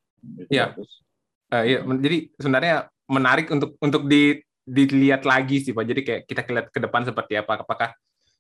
ya. 0.50 0.74
Bagus. 0.74 1.06
Uh, 1.54 1.64
ya, 1.70 1.80
jadi 2.02 2.18
sebenarnya 2.42 2.76
menarik 3.06 3.54
untuk 3.54 3.78
untuk 3.78 4.10
di, 4.10 4.42
dilihat 4.66 5.22
lagi 5.22 5.62
sih 5.62 5.70
Pak. 5.70 5.86
Jadi 5.86 6.02
kayak 6.02 6.22
kita 6.26 6.42
lihat 6.50 6.68
ke 6.74 6.80
depan 6.82 7.06
seperti 7.06 7.38
apa. 7.38 7.62
Apakah 7.62 7.94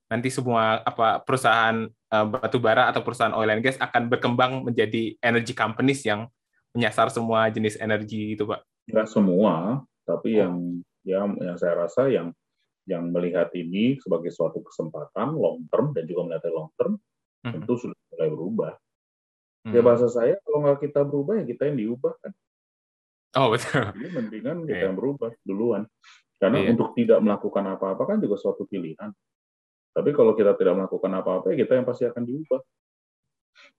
nanti 0.10 0.34
semua 0.34 0.82
apa 0.82 1.22
perusahaan 1.22 1.86
uh, 1.86 2.25
batu 2.25 2.58
bara 2.58 2.89
atau 2.89 3.05
perusahaan 3.05 3.38
oil 3.38 3.53
and 3.53 3.62
gas 3.62 3.77
akan 3.77 4.10
berkembang 4.10 4.65
menjadi 4.65 5.13
energy 5.22 5.53
companies 5.53 6.01
yang 6.01 6.25
menyasar 6.74 7.13
semua 7.13 7.53
jenis 7.53 7.77
energi 7.77 8.34
itu, 8.34 8.50
Pak? 8.50 8.65
Enggak 8.89 9.08
semua, 9.13 9.86
tapi 10.10 10.34
oh. 10.34 10.38
yang 10.41 10.53
yang 11.05 11.27
yang 11.38 11.58
saya 11.62 11.86
rasa 11.86 12.10
yang 12.10 12.34
yang 12.89 13.13
melihat 13.13 13.48
ini 13.55 13.96
sebagai 14.01 14.34
suatu 14.34 14.60
kesempatan 14.60 15.38
long 15.38 15.63
term 15.72 15.96
dan 15.96 16.03
juga 16.03 16.27
melihat 16.27 16.51
long 16.51 16.72
term 16.75 17.00
hmm. 17.46 17.53
tentu 17.55 17.74
sudah 17.79 17.98
mulai 18.12 18.29
berubah. 18.34 18.74
Ya, 18.74 19.67
hmm. 19.70 19.74
Ya 19.77 19.82
bahasa 19.86 20.08
saya 20.12 20.36
kalau 20.43 20.67
nggak 20.67 20.79
kita 20.84 21.00
berubah 21.08 21.34
ya 21.39 21.43
kita 21.48 21.72
yang 21.72 21.77
diubah 21.79 22.13
kan. 22.20 22.32
Oh 23.34 23.50
betul. 23.50 23.90
Ini 23.98 24.10
mendingan 24.13 24.58
kita 24.70 24.74
yeah. 24.78 24.86
yang 24.90 24.96
berubah 24.98 25.34
duluan. 25.42 25.90
Karena 26.38 26.62
yeah. 26.62 26.72
untuk 26.75 26.94
tidak 26.94 27.20
melakukan 27.24 27.66
apa-apa 27.66 28.04
kan 28.06 28.18
juga 28.22 28.38
suatu 28.38 28.70
pilihan. 28.70 29.10
Tapi 29.94 30.10
kalau 30.13 30.34
kita 30.34 30.58
tidak 30.58 30.74
melakukan 30.78 31.12
apa-apa, 31.18 31.54
ya 31.54 31.66
kita 31.66 31.78
yang 31.78 31.86
pasti 31.86 32.06
akan 32.06 32.24
diubah. 32.25 32.62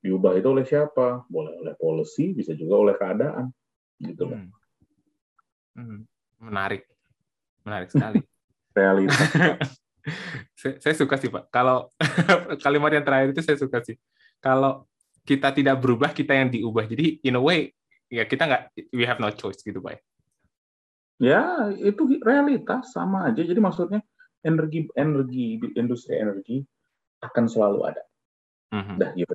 Diubah 0.03 0.33
itu 0.39 0.49
oleh 0.51 0.65
siapa? 0.67 1.27
Boleh 1.27 1.59
oleh 1.59 1.75
policy, 1.75 2.35
bisa 2.35 2.55
juga 2.55 2.75
oleh 2.79 2.95
keadaan. 2.95 3.51
Gitu 3.99 4.23
hmm. 4.27 4.51
Hmm. 5.75 6.01
Menarik, 6.39 6.87
menarik 7.67 7.91
sekali. 7.91 8.23
Realitas. 8.79 9.19
saya, 10.59 10.75
saya 10.83 10.95
suka 10.95 11.15
sih 11.19 11.31
Pak. 11.31 11.51
Kalau 11.51 11.91
kalimat 12.65 12.91
yang 12.95 13.07
terakhir 13.07 13.35
itu 13.35 13.43
saya 13.43 13.59
suka 13.59 13.83
sih. 13.83 13.99
Kalau 14.43 14.87
kita 15.27 15.51
tidak 15.51 15.79
berubah, 15.83 16.11
kita 16.15 16.35
yang 16.35 16.51
diubah. 16.51 16.87
Jadi 16.87 17.23
in 17.27 17.39
a 17.39 17.43
way 17.43 17.75
ya 18.13 18.25
kita 18.29 18.43
nggak 18.45 18.63
we 18.93 19.05
have 19.09 19.21
no 19.21 19.31
choice 19.33 19.61
gitu 19.61 19.81
Pak. 19.81 20.01
Ya 21.23 21.71
itu 21.79 22.19
realitas 22.21 22.91
sama 22.91 23.31
aja. 23.31 23.41
Jadi 23.41 23.61
maksudnya 23.63 24.01
energi 24.45 24.91
energi 24.99 25.63
industri 25.79 26.19
energi 26.19 26.61
akan 27.25 27.45
selalu 27.49 27.81
ada. 27.89 28.03
Mm-hmm. 28.75 28.97
Dah 28.99 29.11
gitu. 29.17 29.33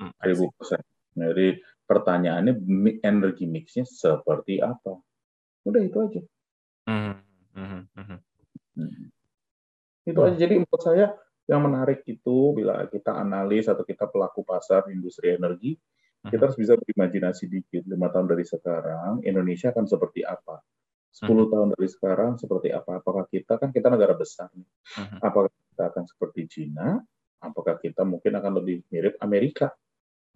Mm, 0.00 0.12
Ribu 0.24 0.44
persen. 0.56 0.82
Jadi 1.12 1.60
pertanyaannya 1.84 2.54
energi 3.04 3.44
mixnya 3.44 3.84
seperti 3.84 4.62
apa? 4.62 4.96
Udah 5.66 5.82
itu 5.82 5.98
aja. 6.00 6.22
Mm-hmm. 6.88 7.80
Mm-hmm. 7.98 8.18
Hmm. 8.78 9.04
Itu 10.06 10.20
aja. 10.24 10.36
Jadi 10.38 10.54
menurut 10.62 10.82
saya 10.82 11.06
yang 11.50 11.66
menarik 11.66 12.06
itu 12.06 12.54
bila 12.54 12.86
kita 12.86 13.10
analis 13.18 13.66
atau 13.66 13.82
kita 13.82 14.06
pelaku 14.06 14.46
pasar 14.46 14.86
industri 14.88 15.34
energi, 15.34 15.74
kita 16.28 16.42
harus 16.52 16.58
bisa 16.60 16.76
berimajinasi 16.76 17.48
dikit. 17.48 17.82
Lima 17.88 18.12
tahun 18.12 18.28
dari 18.28 18.44
sekarang, 18.44 19.24
Indonesia 19.24 19.72
akan 19.72 19.88
seperti 19.88 20.20
apa? 20.20 20.60
10 21.10 21.26
mhm. 21.26 21.48
tahun 21.50 21.68
dari 21.74 21.88
sekarang 21.88 22.32
seperti 22.36 22.68
apa? 22.70 23.00
Apakah 23.00 23.24
kita 23.26 23.56
kan 23.56 23.72
kita 23.72 23.88
negara 23.88 24.12
besar 24.12 24.52
nih. 24.52 24.68
Mhm. 25.00 25.16
Apakah 25.24 25.50
kita 25.50 25.84
akan 25.90 26.04
seperti 26.04 26.40
Cina? 26.46 27.00
Apakah 27.40 27.80
kita 27.80 28.04
mungkin 28.04 28.36
akan 28.36 28.52
lebih 28.60 28.84
mirip 28.92 29.16
Amerika 29.24 29.72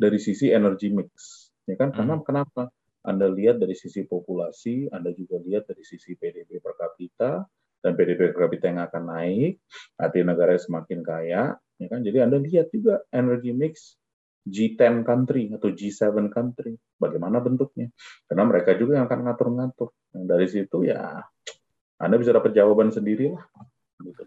dari 0.00 0.17
sisi 0.17 0.49
energy 0.49 0.88
mix? 0.88 1.47
Ya 1.69 1.76
kan? 1.76 1.93
Karena 1.93 2.17
kenapa? 2.25 2.73
Anda 3.05 3.29
lihat 3.29 3.61
dari 3.61 3.76
sisi 3.76 4.09
populasi, 4.09 4.88
Anda 4.88 5.12
juga 5.12 5.37
lihat 5.45 5.69
dari 5.69 5.85
sisi 5.85 6.17
PDB 6.17 6.57
per 6.64 6.73
kapita, 6.81 7.45
dan 7.85 7.93
PDB 8.00 8.33
per 8.33 8.49
kapita 8.49 8.73
yang 8.73 8.81
akan 8.81 9.12
naik, 9.12 9.61
artinya 10.00 10.33
negara 10.33 10.57
semakin 10.57 11.05
kaya, 11.05 11.53
ya 11.76 11.87
kan? 11.93 12.00
Jadi 12.00 12.19
Anda 12.25 12.41
lihat 12.41 12.73
juga 12.73 13.05
energy 13.12 13.53
mix 13.53 14.00
G10 14.44 15.08
country 15.08 15.48
atau 15.56 15.72
G7 15.72 16.28
country, 16.28 16.76
bagaimana 17.00 17.40
bentuknya? 17.40 17.88
Karena 18.28 18.44
mereka 18.44 18.76
juga 18.76 19.00
yang 19.00 19.08
akan 19.08 19.20
ngatur-ngatur. 19.24 19.88
Nah, 20.14 20.24
dari 20.28 20.46
situ 20.46 20.84
ya 20.84 21.24
Anda 21.96 22.20
bisa 22.20 22.36
dapat 22.36 22.52
jawaban 22.52 22.92
sendiri 22.92 23.32
lah. 23.32 23.44
Gitu. 24.04 24.22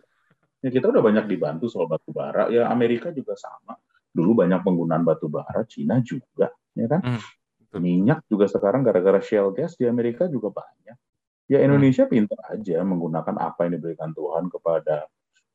Ya, 0.65 0.69
kita 0.73 0.89
udah 0.89 1.05
banyak 1.05 1.29
dibantu 1.29 1.69
soal 1.69 1.85
batu 1.85 2.09
bara. 2.09 2.49
Ya 2.49 2.65
Amerika 2.73 3.13
juga 3.13 3.37
sama. 3.37 3.77
Dulu 4.09 4.41
banyak 4.41 4.65
penggunaan 4.65 5.05
batu 5.05 5.29
bara, 5.29 5.61
Cina 5.69 6.01
juga, 6.01 6.49
ya 6.73 6.89
kan? 6.89 7.01
Hmm. 7.05 7.21
Minyak 7.77 8.25
juga 8.25 8.49
sekarang 8.49 8.81
gara-gara 8.81 9.21
shale 9.21 9.53
gas 9.53 9.77
di 9.77 9.85
Amerika 9.85 10.25
juga 10.25 10.49
banyak. 10.49 10.97
Ya 11.45 11.61
Indonesia 11.61 12.09
hmm. 12.09 12.11
pintar 12.11 12.41
aja 12.49 12.81
menggunakan 12.81 13.35
apa 13.37 13.69
yang 13.69 13.77
diberikan 13.77 14.11
Tuhan 14.17 14.49
kepada 14.49 15.05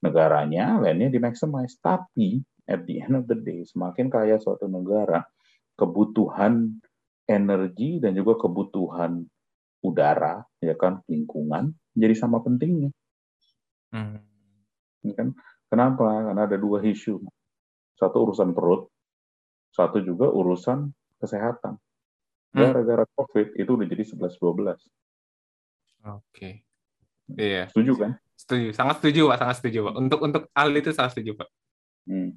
negaranya, 0.07 0.79
lainnya 0.79 1.11
di 1.11 1.19
maximize. 1.19 1.75
Tapi 1.83 2.39
at 2.67 2.87
the 2.87 3.03
end 3.03 3.19
of 3.19 3.25
the 3.27 3.39
day, 3.39 3.67
semakin 3.67 4.09
kaya 4.09 4.39
suatu 4.39 4.71
negara, 4.71 5.27
kebutuhan 5.75 6.79
energi 7.27 7.99
dan 7.99 8.15
juga 8.15 8.39
kebutuhan 8.39 9.27
udara, 9.83 10.47
ya 10.63 10.79
kan, 10.79 11.03
lingkungan, 11.11 11.75
jadi 11.97 12.15
sama 12.15 12.39
pentingnya. 12.43 12.95
Hmm. 13.91 14.23
Ya 15.03 15.13
kan? 15.19 15.35
Kenapa? 15.67 16.07
Karena 16.31 16.43
ada 16.47 16.57
dua 16.61 16.85
isu. 16.85 17.19
Satu 17.99 18.17
urusan 18.29 18.55
perut, 18.55 18.89
satu 19.75 19.99
juga 20.05 20.31
urusan 20.31 20.93
kesehatan. 21.19 21.81
Hmm. 22.53 22.59
Gara-gara 22.61 23.05
COVID 23.17 23.57
itu 23.57 23.71
udah 23.73 23.87
jadi 23.89 24.05
11-12. 24.05 24.77
Oke. 26.03 26.67
Iya. 27.33 27.71
Setuju 27.73 27.93
kan? 27.97 28.13
Setuju, 28.37 28.75
sangat 28.75 28.99
setuju 29.01 29.31
Pak, 29.31 29.39
sangat 29.39 29.57
setuju 29.63 29.79
Pak. 29.87 29.95
Untuk 29.97 30.21
untuk 30.21 30.43
ahli 30.53 30.79
itu 30.83 30.91
sangat 30.91 31.15
setuju 31.17 31.39
Pak. 31.39 31.49
Hmm. 32.11 32.35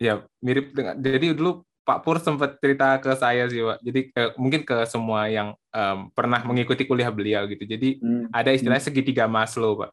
Ya 0.00 0.26
mirip 0.42 0.74
dengan. 0.74 0.98
Jadi 0.98 1.34
dulu 1.34 1.62
Pak 1.84 2.00
Pur 2.00 2.16
sempat 2.16 2.56
cerita 2.58 2.96
ke 2.98 3.12
saya 3.14 3.44
sih 3.46 3.60
Pak. 3.60 3.78
Jadi 3.84 4.00
eh, 4.16 4.30
mungkin 4.40 4.64
ke 4.64 4.88
semua 4.88 5.28
yang 5.28 5.52
um, 5.70 6.08
pernah 6.16 6.40
mengikuti 6.42 6.88
kuliah 6.88 7.12
beliau 7.12 7.44
gitu. 7.44 7.68
Jadi 7.68 8.00
hmm. 8.00 8.32
ada 8.32 8.50
istilah 8.56 8.80
hmm. 8.80 8.88
segitiga 8.88 9.28
Maslow 9.28 9.84
Pak. 9.84 9.90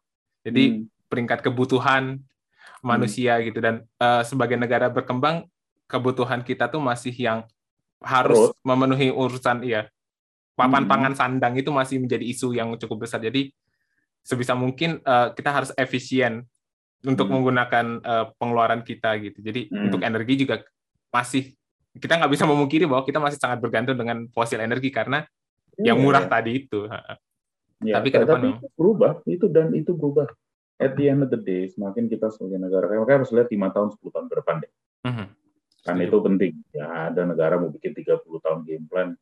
Jadi 0.48 0.62
hmm. 0.82 1.08
peringkat 1.12 1.44
kebutuhan 1.44 2.18
manusia 2.82 3.38
hmm. 3.38 3.44
gitu 3.46 3.58
dan 3.62 3.74
uh, 4.02 4.24
sebagai 4.26 4.58
negara 4.58 4.90
berkembang 4.90 5.46
kebutuhan 5.86 6.42
kita 6.42 6.66
tuh 6.66 6.82
masih 6.82 7.14
yang 7.14 7.44
harus 8.02 8.50
Terus. 8.50 8.64
memenuhi 8.66 9.14
urusan 9.14 9.62
iya 9.62 9.86
papan 10.56 10.84
hmm. 10.84 10.90
pangan 10.90 11.14
sandang 11.14 11.54
itu 11.54 11.70
masih 11.70 12.02
menjadi 12.02 12.24
isu 12.24 12.56
yang 12.56 12.74
cukup 12.76 13.06
besar. 13.06 13.20
Jadi 13.20 13.52
sebisa 14.22 14.54
mungkin 14.54 15.02
uh, 15.02 15.34
kita 15.34 15.50
harus 15.50 15.70
efisien 15.74 16.46
untuk 17.02 17.26
hmm. 17.26 17.34
menggunakan 17.34 17.86
uh, 18.02 18.26
pengeluaran 18.38 18.82
kita 18.86 19.18
gitu. 19.18 19.38
Jadi 19.42 19.68
hmm. 19.68 19.90
untuk 19.90 20.00
energi 20.02 20.34
juga 20.38 20.62
masih 21.10 21.52
kita 21.92 22.16
nggak 22.16 22.32
bisa 22.32 22.44
memungkiri 22.48 22.88
bahwa 22.88 23.04
kita 23.04 23.20
masih 23.20 23.36
sangat 23.36 23.60
bergantung 23.60 23.98
dengan 23.98 24.24
fosil 24.32 24.62
energi 24.62 24.88
karena 24.88 25.26
yeah. 25.76 25.92
yang 25.92 26.00
murah 26.00 26.24
tadi 26.24 26.64
itu. 26.64 26.88
Ya, 27.82 27.98
tapi 27.98 28.14
ke 28.14 28.22
depan 28.22 28.38
tapi 28.38 28.48
itu 28.54 28.68
berubah 28.78 29.12
itu 29.26 29.46
dan 29.50 29.74
itu 29.74 29.92
berubah. 29.92 30.30
At 30.78 30.98
the 30.98 31.10
end 31.10 31.22
of 31.22 31.30
the 31.30 31.38
day, 31.38 31.70
semakin 31.70 32.10
kita 32.10 32.26
sebagai 32.34 32.58
negara, 32.58 32.90
kayak 32.90 33.06
harus 33.06 33.30
lihat 33.30 33.46
lima 33.54 33.70
tahun, 33.70 33.94
10 33.94 34.02
tahun 34.02 34.26
ke 34.26 34.34
depan 34.42 34.54
deh. 34.66 34.72
Mm 35.06 35.12
-hmm. 35.14 35.26
Kan 35.86 35.96
itu 36.02 36.16
penting. 36.18 36.52
Ya 36.74 36.86
ada 37.06 37.22
negara 37.22 37.54
mau 37.54 37.70
bikin 37.70 37.94
30 37.94 38.18
tahun 38.18 38.66
game 38.66 38.86
plan, 38.90 39.14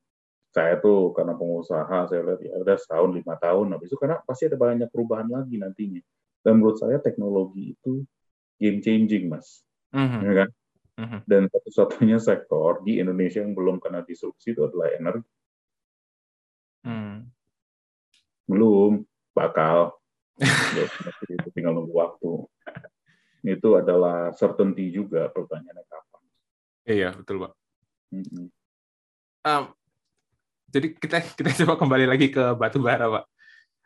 saya 0.50 0.82
tuh 0.82 1.14
karena 1.14 1.38
pengusaha 1.38 2.10
saya 2.10 2.20
lihat 2.26 2.40
ya 2.42 2.52
udah 2.58 2.76
setahun 2.80 3.10
lima 3.14 3.34
tahun 3.38 3.66
habis 3.70 3.86
itu 3.86 3.98
karena 3.98 4.18
pasti 4.26 4.50
ada 4.50 4.58
banyak 4.58 4.88
perubahan 4.90 5.30
lagi 5.30 5.56
nantinya 5.62 6.02
dan 6.40 6.60
menurut 6.60 6.80
saya 6.80 6.98
teknologi 7.00 7.76
itu 7.76 8.04
game 8.60 8.80
changing 8.80 9.28
mas 9.28 9.64
mm-hmm. 9.92 10.20
ya 10.24 10.32
kan 10.44 10.50
Mm-hmm. 11.00 11.20
Dan 11.24 11.42
satu-satunya 11.48 12.18
sektor 12.20 12.84
di 12.84 13.00
Indonesia 13.00 13.40
yang 13.40 13.56
belum 13.56 13.80
kena 13.80 14.04
disrupsi 14.04 14.52
itu 14.52 14.68
adalah 14.68 14.92
energi. 14.92 15.32
Mm. 16.84 17.24
Belum, 18.44 19.00
bakal. 19.32 19.96
itu 21.24 21.48
tinggal 21.56 21.72
nunggu 21.72 21.94
waktu. 21.96 22.32
Itu 23.40 23.80
adalah 23.80 24.36
certainty 24.36 24.92
juga 24.92 25.32
pertanyaannya 25.32 25.84
kapan. 25.88 26.22
Iya, 26.84 27.08
betul, 27.16 27.48
Pak. 27.48 27.52
Mm-hmm. 28.12 28.46
Um, 29.40 29.64
jadi 30.68 30.86
kita 31.00 31.16
kita 31.32 31.50
coba 31.64 31.80
kembali 31.80 32.04
lagi 32.04 32.28
ke 32.28 32.44
batu 32.60 32.84
bara, 32.84 33.08
Pak. 33.08 33.24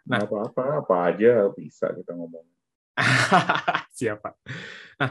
Nah, 0.05 0.21
apa-apa, 0.21 0.85
apa 0.85 0.95
aja 1.09 1.49
bisa 1.57 1.89
kita 1.93 2.13
ngomong. 2.13 2.45
Siapa? 3.99 4.37
Nah, 5.01 5.11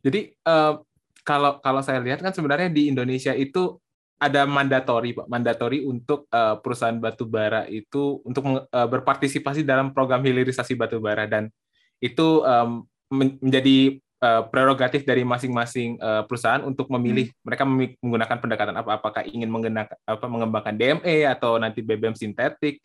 jadi 0.00 0.32
uh, 0.48 0.80
kalau 1.22 1.60
kalau 1.62 1.80
saya 1.84 2.00
lihat 2.02 2.24
kan 2.24 2.34
sebenarnya 2.34 2.72
di 2.72 2.90
Indonesia 2.90 3.36
itu 3.36 3.78
ada 4.22 4.46
mandatori 4.46 5.10
pak 5.18 5.26
mandatori 5.26 5.82
untuk 5.82 6.30
uh, 6.30 6.54
perusahaan 6.62 6.94
batu 6.94 7.26
bara 7.26 7.66
itu 7.66 8.22
untuk 8.22 8.46
uh, 8.46 8.86
berpartisipasi 8.86 9.66
dalam 9.66 9.90
program 9.90 10.22
hilirisasi 10.22 10.78
batu 10.78 11.02
bara 11.02 11.26
dan 11.26 11.50
itu 11.98 12.42
um, 12.46 12.86
menjadi 13.10 13.98
uh, 14.22 14.46
prerogatif 14.46 15.02
dari 15.02 15.26
masing-masing 15.26 15.98
uh, 15.98 16.22
perusahaan 16.22 16.62
untuk 16.62 16.86
memilih 16.94 17.34
hmm. 17.34 17.38
mereka 17.42 17.62
menggunakan 17.66 18.38
pendekatan 18.38 18.74
apa 18.78 18.90
apakah 18.94 19.22
ingin 19.26 19.50
menggunakan 19.50 19.90
apa 19.90 20.26
mengembangkan 20.30 20.78
DME 20.78 21.26
atau 21.26 21.58
nanti 21.58 21.82
BBM 21.82 22.14
sintetik 22.14 22.78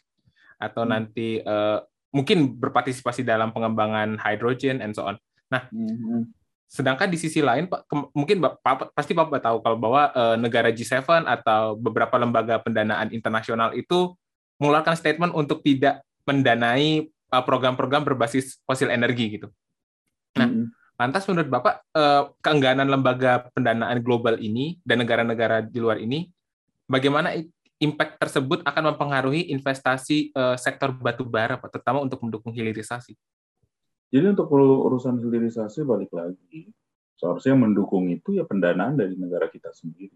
atau 0.58 0.84
hmm. 0.84 0.92
nanti 0.92 1.40
uh, 1.42 1.82
mungkin 2.12 2.58
berpartisipasi 2.58 3.22
dalam 3.22 3.54
pengembangan 3.54 4.18
hidrogen 4.18 4.82
and 4.82 4.98
so 4.98 5.06
on. 5.06 5.16
Nah, 5.54 5.70
hmm. 5.70 6.34
Sedangkan 6.68 7.08
di 7.08 7.16
sisi 7.16 7.40
lain, 7.40 7.72
Pak, 7.72 7.88
mungkin 8.12 8.44
Bapak, 8.44 8.92
pasti 8.92 9.16
Bapak 9.16 9.40
tahu 9.40 9.64
kalau 9.64 9.80
bahwa 9.80 10.12
e, 10.12 10.24
negara 10.36 10.68
G7 10.68 11.24
atau 11.24 11.80
beberapa 11.80 12.20
lembaga 12.20 12.60
pendanaan 12.60 13.08
internasional 13.16 13.72
itu 13.72 14.12
mengeluarkan 14.60 15.00
statement 15.00 15.32
untuk 15.32 15.64
tidak 15.64 16.04
mendanai 16.28 17.08
eh, 17.08 17.44
program-program 17.48 18.04
berbasis 18.04 18.60
fosil 18.68 18.92
energi 18.92 19.40
gitu. 19.40 19.48
Nah, 20.36 20.44
mm-hmm. 20.44 21.00
lantas 21.00 21.24
menurut 21.32 21.48
Bapak 21.48 21.88
keengganan 22.44 22.92
lembaga 22.92 23.48
pendanaan 23.56 24.04
global 24.04 24.36
ini 24.36 24.76
dan 24.84 25.08
negara-negara 25.08 25.64
di 25.64 25.80
luar 25.80 26.04
ini, 26.04 26.28
bagaimana 26.84 27.32
impact 27.78 28.18
tersebut 28.18 28.66
akan 28.66 28.94
mempengaruhi 28.94 29.54
investasi 29.54 30.34
e, 30.34 30.44
sektor 30.58 30.90
batu 30.94 31.26
bara, 31.26 31.62
Pak, 31.62 31.78
terutama 31.78 32.02
untuk 32.02 32.22
mendukung 32.26 32.54
hilirisasi? 32.54 33.14
Jadi 34.08 34.26
untuk 34.34 34.48
urusan 34.56 35.20
hilirisasi 35.20 35.84
balik 35.84 36.10
lagi, 36.16 36.72
seharusnya 37.20 37.60
mendukung 37.60 38.08
itu 38.08 38.38
ya 38.38 38.48
pendanaan 38.48 38.96
dari 38.96 39.14
negara 39.20 39.52
kita 39.52 39.70
sendiri. 39.76 40.16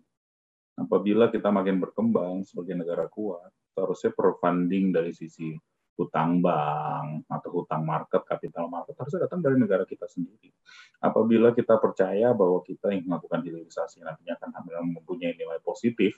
Apabila 0.79 1.27
kita 1.29 1.51
makin 1.51 1.77
berkembang 1.77 2.47
sebagai 2.47 2.73
negara 2.73 3.05
kuat, 3.11 3.51
seharusnya 3.75 4.15
per 4.15 4.39
funding 4.39 4.95
dari 4.95 5.11
sisi 5.11 5.53
hutang 5.99 6.39
bank 6.41 7.27
atau 7.29 7.61
hutang 7.61 7.83
market, 7.83 8.23
capital 8.25 8.71
market 8.71 8.95
harusnya 8.97 9.27
datang 9.27 9.43
dari 9.43 9.59
negara 9.59 9.83
kita 9.85 10.07
sendiri. 10.07 10.49
Apabila 11.03 11.53
kita 11.53 11.77
percaya 11.77 12.31
bahwa 12.33 12.63
kita 12.65 12.89
yang 12.95 13.05
melakukan 13.05 13.43
hilirisasi 13.43 14.01
nantinya 14.01 14.39
akan 14.39 14.49
mempunyai 14.97 15.35
nilai 15.35 15.59
positif, 15.61 16.17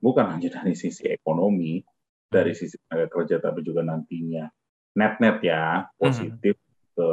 bukan 0.00 0.26
hanya 0.32 0.48
dari 0.60 0.74
sisi 0.76 1.04
ekonomi, 1.08 1.80
dari 2.28 2.56
sisi 2.56 2.80
tenaga 2.84 3.06
kerja, 3.12 3.36
tapi 3.40 3.60
juga 3.60 3.84
nantinya 3.84 4.48
net-net 4.94 5.42
ya 5.42 5.88
positif 5.98 6.56
hmm. 6.56 6.92
ke 6.94 7.08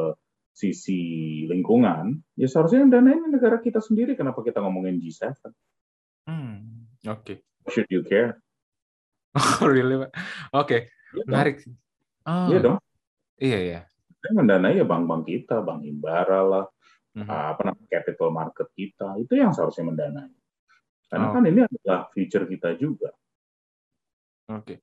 sisi 0.51 1.01
lingkungan, 1.47 2.21
ya 2.37 2.45
seharusnya 2.45 2.85
yang 2.85 2.91
danain 2.91 3.23
negara 3.31 3.57
kita 3.63 3.79
sendiri. 3.79 4.13
Kenapa 4.13 4.43
kita 4.43 4.59
ngomongin 4.61 4.99
G7? 4.99 5.31
Hmm, 6.27 6.85
oke. 7.07 7.23
Okay. 7.23 7.37
Should 7.71 7.89
you 7.89 8.03
care? 8.05 8.41
Oh, 9.33 9.67
really? 9.71 9.95
Oke, 9.95 10.11
okay. 10.51 10.81
Iya 11.15 11.23
menarik. 11.27 11.55
Oh. 12.27 12.47
Iya 12.51 12.59
dong. 12.59 12.77
Iya, 13.41 13.59
iya. 13.63 13.79
Kita 14.21 14.37
mendanai 14.37 14.77
ya 14.77 14.85
bank-bank 14.85 15.23
kita, 15.25 15.65
Bank 15.65 15.81
Himbara 15.81 16.41
lah, 16.45 16.65
mm 17.17 17.25
-hmm. 17.25 17.29
apa 17.31 17.61
namanya 17.65 17.87
capital 17.89 18.29
market 18.29 18.67
kita, 18.77 19.17
itu 19.17 19.33
yang 19.33 19.49
seharusnya 19.49 19.89
mendanai. 19.89 20.40
Karena 21.11 21.27
oh. 21.27 21.33
kan 21.35 21.43
ini 21.43 21.59
adalah 21.67 22.07
future 22.15 22.47
kita 22.47 22.79
juga. 22.79 23.11
Oke. 24.47 24.63
Okay 24.63 24.77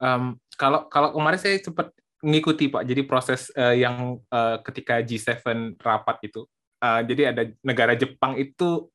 um, 0.00 0.36
kalau 0.56 0.88
kalau 0.88 1.12
kemarin 1.12 1.40
saya 1.40 1.56
sempat 1.60 1.92
mengikuti 2.24 2.72
Pak, 2.72 2.82
jadi 2.84 3.02
proses 3.04 3.52
uh, 3.54 3.76
yang 3.76 4.18
uh, 4.32 4.56
ketika 4.64 5.04
G7 5.04 5.76
rapat 5.78 6.16
itu, 6.26 6.48
uh, 6.80 7.00
jadi 7.04 7.32
ada 7.32 7.42
negara 7.60 7.92
Jepang 7.94 8.40
itu 8.40 8.88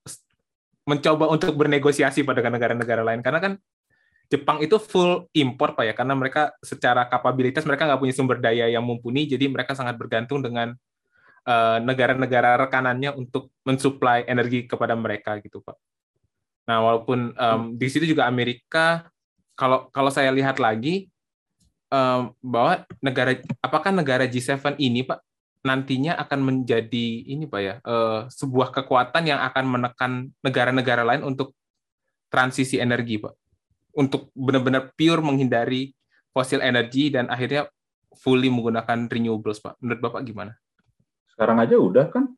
mencoba 0.85 1.29
untuk 1.29 1.53
bernegosiasi 1.53 2.25
pada 2.25 2.41
negara-negara 2.41 3.05
lain 3.05 3.21
karena 3.21 3.39
kan 3.39 3.53
Jepang 4.31 4.63
itu 4.63 4.79
full 4.79 5.27
import 5.35 5.75
pak 5.75 5.91
ya 5.91 5.93
karena 5.93 6.15
mereka 6.15 6.55
secara 6.63 7.03
kapabilitas 7.03 7.67
mereka 7.67 7.83
nggak 7.83 7.99
punya 7.99 8.15
sumber 8.15 8.39
daya 8.39 8.71
yang 8.71 8.79
mumpuni 8.79 9.27
jadi 9.27 9.51
mereka 9.51 9.75
sangat 9.75 9.99
bergantung 9.99 10.39
dengan 10.39 10.71
negara-negara 11.83 12.55
uh, 12.55 12.59
rekanannya 12.65 13.11
untuk 13.17 13.51
mensuplai 13.67 14.23
energi 14.29 14.69
kepada 14.71 14.95
mereka 14.95 15.35
gitu 15.43 15.59
pak. 15.61 15.73
Nah 16.71 16.79
walaupun 16.79 17.35
um, 17.35 17.75
di 17.75 17.87
situ 17.91 18.07
juga 18.07 18.31
Amerika 18.31 19.11
kalau 19.59 19.91
kalau 19.91 20.07
saya 20.07 20.31
lihat 20.31 20.55
lagi 20.55 21.11
um, 21.91 22.31
bahwa 22.39 22.87
negara 23.03 23.35
apakah 23.59 23.91
negara 23.91 24.23
G7 24.23 24.79
ini 24.79 25.03
Pak 25.03 25.19
nantinya 25.67 26.15
akan 26.15 26.39
menjadi 26.39 27.27
ini 27.27 27.43
Pak 27.43 27.59
ya 27.59 27.75
uh, 27.83 28.31
sebuah 28.31 28.71
kekuatan 28.71 29.27
yang 29.27 29.43
akan 29.51 29.67
menekan 29.67 30.11
negara-negara 30.39 31.03
lain 31.03 31.27
untuk 31.27 31.51
transisi 32.31 32.79
energi 32.79 33.19
Pak 33.19 33.35
untuk 33.91 34.31
benar-benar 34.31 34.95
pure 34.95 35.19
menghindari 35.19 35.91
fosil 36.31 36.63
energi 36.63 37.11
dan 37.11 37.27
akhirnya 37.27 37.67
fully 38.15 38.47
menggunakan 38.47 39.11
renewables 39.11 39.59
Pak. 39.59 39.75
Menurut 39.83 39.99
Bapak 39.99 40.23
gimana? 40.23 40.55
Sekarang 41.27 41.59
aja 41.59 41.75
udah 41.75 42.07
kan? 42.07 42.31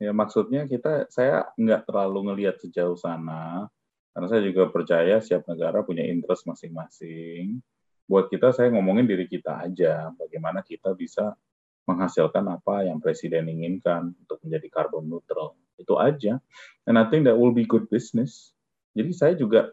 Ya 0.00 0.16
maksudnya 0.16 0.64
kita 0.64 1.12
saya 1.12 1.52
nggak 1.60 1.84
terlalu 1.84 2.32
ngelihat 2.32 2.56
sejauh 2.56 2.96
sana 2.96 3.68
karena 4.16 4.26
saya 4.26 4.42
juga 4.42 4.66
percaya 4.72 5.20
setiap 5.22 5.46
negara 5.46 5.84
punya 5.86 6.02
interest 6.02 6.48
masing-masing. 6.48 7.62
Buat 8.10 8.26
kita, 8.26 8.50
saya 8.50 8.74
ngomongin 8.74 9.06
diri 9.06 9.30
kita 9.30 9.70
aja, 9.70 10.10
bagaimana 10.18 10.66
kita 10.66 10.90
bisa 10.98 11.38
menghasilkan 11.86 12.42
apa 12.50 12.90
yang 12.90 12.98
presiden 12.98 13.46
inginkan 13.46 14.10
untuk 14.18 14.42
menjadi 14.42 14.66
carbon 14.66 15.06
neutral. 15.06 15.54
Itu 15.78 15.94
aja. 15.94 16.42
And 16.90 16.98
I 16.98 17.06
think 17.06 17.30
that 17.30 17.38
will 17.38 17.54
be 17.54 17.62
good 17.62 17.86
business. 17.86 18.50
Jadi 18.98 19.14
saya 19.14 19.38
juga, 19.38 19.70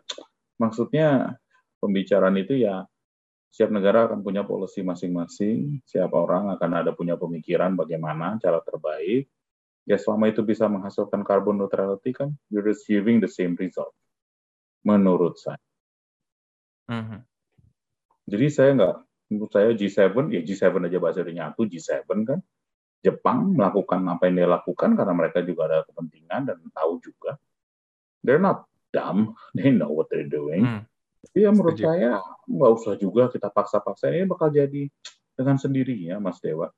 maksudnya 0.61 1.33
pembicaraan 1.81 2.37
itu 2.37 2.61
ya, 2.61 2.85
setiap 3.49 3.73
negara 3.73 4.05
akan 4.05 4.21
punya 4.21 4.45
policy 4.45 4.85
masing-masing, 4.85 5.81
siapa 5.89 6.13
orang 6.13 6.53
akan 6.53 6.71
ada 6.85 6.93
punya 6.93 7.17
pemikiran 7.17 7.73
bagaimana 7.73 8.37
cara 8.37 8.61
terbaik. 8.61 9.25
Ya 9.87 9.95
selama 9.95 10.27
itu 10.27 10.43
bisa 10.43 10.67
menghasilkan 10.67 11.23
carbon 11.23 11.63
neutrality 11.63 12.11
kan, 12.11 12.35
you're 12.51 12.65
receiving 12.65 13.23
the 13.23 13.31
same 13.31 13.55
result 13.55 13.95
menurut 14.83 15.39
saya. 15.39 15.63
Mm-hmm. 16.91 17.19
Jadi 18.27 18.47
saya 18.51 18.69
nggak, 18.75 18.95
menurut 19.31 19.51
saya 19.51 19.71
G7, 19.71 20.11
ya 20.31 20.41
G7 20.43 20.75
aja 20.83 20.97
bahasa 20.99 21.23
nyatu, 21.23 21.63
G7 21.63 22.03
kan, 22.27 22.39
Jepang 22.99 23.55
melakukan 23.55 24.03
apa 24.11 24.27
yang 24.27 24.35
dia 24.43 24.49
lakukan 24.49 24.97
karena 24.97 25.13
mereka 25.15 25.39
juga 25.45 25.71
ada 25.71 25.77
kepentingan 25.87 26.51
dan 26.51 26.57
tahu 26.75 26.99
juga. 26.99 27.39
They're 28.25 28.41
not 28.41 28.67
dumb, 28.91 29.39
they 29.55 29.71
know 29.71 29.91
what 29.91 30.11
they're 30.11 30.27
doing. 30.27 30.67
Mm. 30.67 30.81
Ya 31.35 31.51
menurut 31.51 31.75
Setuju. 31.75 31.87
saya 31.87 32.11
nggak 32.47 32.71
usah 32.77 32.93
juga 32.95 33.27
kita 33.27 33.51
paksa-paksa 33.51 34.09
ini 34.11 34.25
bakal 34.27 34.47
jadi 34.47 34.87
dengan 35.35 35.59
sendirinya 35.59 36.19
Mas 36.23 36.39
Dewa. 36.39 36.71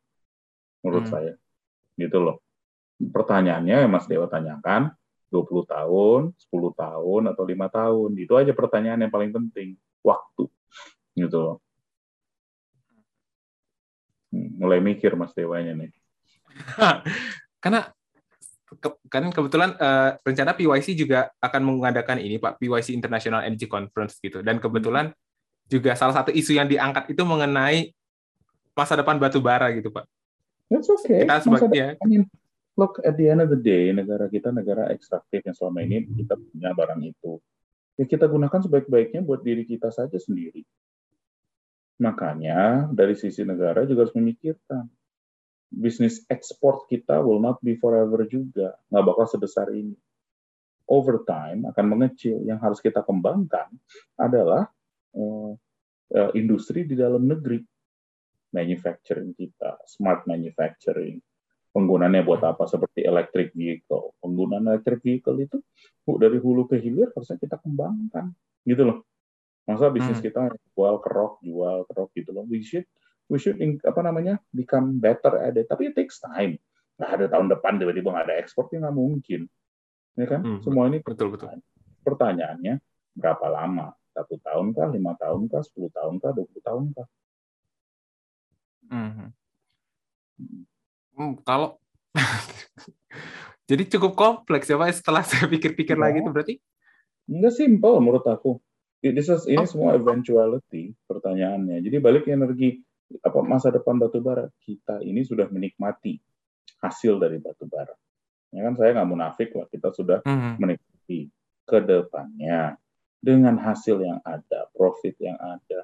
Menurut 0.85 1.05
mm. 1.07 1.11
saya, 1.11 1.33
gitu 1.97 2.17
loh. 2.21 2.41
Pertanyaannya 2.99 3.87
yang 3.87 3.91
Mas 3.91 4.05
Dewa 4.11 4.27
tanyakan, 4.27 4.91
20 5.31 5.63
tahun, 5.71 6.21
10 6.35 6.75
tahun, 6.75 7.21
atau 7.31 7.43
lima 7.47 7.71
tahun. 7.71 8.11
Itu 8.19 8.35
aja 8.35 8.51
pertanyaan 8.51 8.99
yang 9.07 9.13
paling 9.13 9.31
penting. 9.31 9.79
Waktu. 10.03 10.51
Gitu 11.15 11.59
hmm, 14.35 14.59
Mulai 14.59 14.83
mikir 14.83 15.15
Mas 15.15 15.31
Dewanya 15.31 15.79
nih. 15.79 15.91
Karena 17.63 17.87
kan 19.09 19.25
kebetulan 19.33 19.73
uh, 19.81 20.13
rencana 20.21 20.53
PYC 20.53 20.93
juga 20.93 21.33
akan 21.41 21.61
mengadakan 21.65 22.21
ini 22.21 22.37
Pak 22.37 22.61
PYC 22.61 22.93
International 22.93 23.41
Energy 23.41 23.65
Conference 23.65 24.21
gitu 24.21 24.45
dan 24.45 24.61
kebetulan 24.61 25.09
juga 25.65 25.97
salah 25.97 26.13
satu 26.13 26.29
isu 26.29 26.53
yang 26.53 26.69
diangkat 26.69 27.09
itu 27.09 27.25
mengenai 27.25 27.89
masa 28.77 28.93
depan 28.93 29.17
batu 29.17 29.41
bara 29.41 29.73
gitu 29.73 29.89
Pak. 29.89 30.05
That's 30.69 30.85
okay. 30.85 31.25
Kita 31.25 31.41
sebagai 31.41 31.97
look 32.79 33.03
at 33.03 33.19
the 33.19 33.27
end 33.27 33.43
of 33.43 33.51
the 33.51 33.59
day 33.59 33.91
negara 33.91 34.31
kita 34.31 34.55
negara 34.55 34.87
ekstraktif 34.95 35.43
yang 35.43 35.55
selama 35.55 35.83
ini 35.83 36.07
kita 36.15 36.39
punya 36.39 36.71
barang 36.71 37.03
itu. 37.03 37.43
Ya 37.99 38.07
kita 38.07 38.31
gunakan 38.31 38.63
sebaik-baiknya 38.63 39.19
buat 39.19 39.43
diri 39.43 39.67
kita 39.67 39.91
saja 39.91 40.15
sendiri. 40.15 40.63
Makanya 41.99 42.87
dari 42.95 43.19
sisi 43.19 43.43
negara 43.43 43.83
juga 43.83 44.07
harus 44.07 44.15
memikirkan 44.15 44.87
bisnis 45.69 46.25
ekspor 46.31 46.89
kita 46.89 47.21
will 47.21 47.37
not 47.37 47.61
be 47.61 47.77
forever 47.77 48.25
juga, 48.25 48.73
nggak 48.89 49.05
bakal 49.05 49.25
sebesar 49.29 49.69
ini. 49.69 49.93
Over 50.89 51.21
time 51.21 51.69
akan 51.69 51.85
mengecil. 51.85 52.41
Yang 52.41 52.59
harus 52.65 52.79
kita 52.81 53.05
kembangkan 53.05 53.69
adalah 54.17 54.65
uh, 55.13 55.53
uh, 56.15 56.31
industri 56.33 56.87
di 56.89 56.97
dalam 56.97 57.29
negeri, 57.29 57.61
manufacturing 58.49 59.37
kita, 59.37 59.77
smart 59.85 60.25
manufacturing, 60.25 61.21
penggunaannya 61.69 62.21
buat 62.25 62.41
apa 62.41 62.65
seperti 62.65 63.05
electric 63.05 63.53
vehicle. 63.53 64.17
Penggunaan 64.19 64.65
electric 64.69 65.01
vehicle 65.05 65.37
itu 65.37 65.57
dari 66.17 66.41
hulu 66.41 66.65
ke 66.65 66.81
hilir 66.81 67.13
harusnya 67.13 67.37
kita 67.37 67.61
kembangkan, 67.61 68.33
gitu 68.65 68.83
loh. 68.85 69.05
Masa 69.69 69.93
bisnis 69.93 70.17
hmm. 70.17 70.25
kita 70.25 70.41
jual 70.73 70.95
kerok, 70.97 71.45
jual 71.45 71.85
kerok 71.85 72.09
gitu 72.17 72.33
loh. 72.33 72.45
We 72.49 72.65
should 72.65 72.89
we 73.29 73.37
should 73.37 73.61
apa 73.85 74.01
namanya 74.01 74.41
become 74.49 74.97
better 74.97 75.37
at 75.37 75.53
it. 75.53 75.69
Tapi 75.69 75.93
it 75.93 75.95
takes 75.95 76.17
time. 76.17 76.57
Nah, 76.97 77.15
ada 77.15 77.29
tahun 77.29 77.47
depan 77.53 77.77
tiba-tiba 77.77 78.11
nggak 78.11 78.25
ada 78.27 78.35
ekspor 78.41 78.67
ya 78.73 78.81
nggak 78.81 78.97
mungkin. 78.97 79.45
Ya 80.17 80.25
kan? 80.25 80.41
Hmm, 80.41 80.59
Semua 80.65 80.89
ini 80.89 80.99
betul 80.99 81.31
betul. 81.31 81.53
Pertanyaannya 82.01 82.81
berapa 83.13 83.45
lama? 83.47 83.93
Satu 84.09 84.41
tahun 84.41 84.73
kah, 84.73 84.89
lima 84.89 85.13
tahun 85.15 85.47
kah, 85.47 85.61
sepuluh 85.63 85.93
tahun 85.93 86.17
kah, 86.17 86.33
dua 86.33 86.43
puluh 86.49 86.63
tahun 86.65 86.83
kah? 86.97 87.07
Hmm. 88.89 89.31
Hmm, 91.19 91.35
kalau 91.43 91.75
jadi 93.69 93.83
cukup 93.91 94.15
kompleks 94.15 94.71
ya 94.71 94.79
Pak 94.79 94.95
setelah 94.95 95.19
saya 95.27 95.51
pikir-pikir 95.51 95.99
ya. 95.99 96.01
lagi 96.07 96.23
itu 96.23 96.31
berarti? 96.31 96.55
Enggak 97.27 97.59
simpel 97.59 97.99
menurut 97.99 98.23
aku. 98.23 98.63
Ini, 99.03 99.19
ini 99.19 99.59
oh. 99.59 99.67
semua 99.67 99.99
eventuality 99.99 100.95
pertanyaannya. 101.03 101.83
Jadi 101.83 101.97
balik 101.99 102.31
energi 102.31 102.79
apa 103.19 103.39
masa 103.43 103.67
depan 103.67 103.99
batu 103.99 104.23
bara 104.23 104.47
kita 104.63 105.03
ini 105.03 105.27
sudah 105.27 105.51
menikmati 105.51 106.15
hasil 106.79 107.19
dari 107.19 107.43
batu 107.43 107.67
bara. 107.67 107.95
Ya 108.55 108.63
kan 108.63 108.79
saya 108.79 108.95
nggak 108.95 109.09
munafik 109.11 109.49
lah 109.59 109.67
kita 109.67 109.91
sudah 109.91 110.19
mm-hmm. 110.23 110.53
menikmati 110.55 111.19
ke 111.67 111.77
depannya 111.83 112.79
dengan 113.19 113.59
hasil 113.59 113.99
yang 113.99 114.23
ada, 114.23 114.71
profit 114.71 115.19
yang 115.19 115.35
ada. 115.37 115.83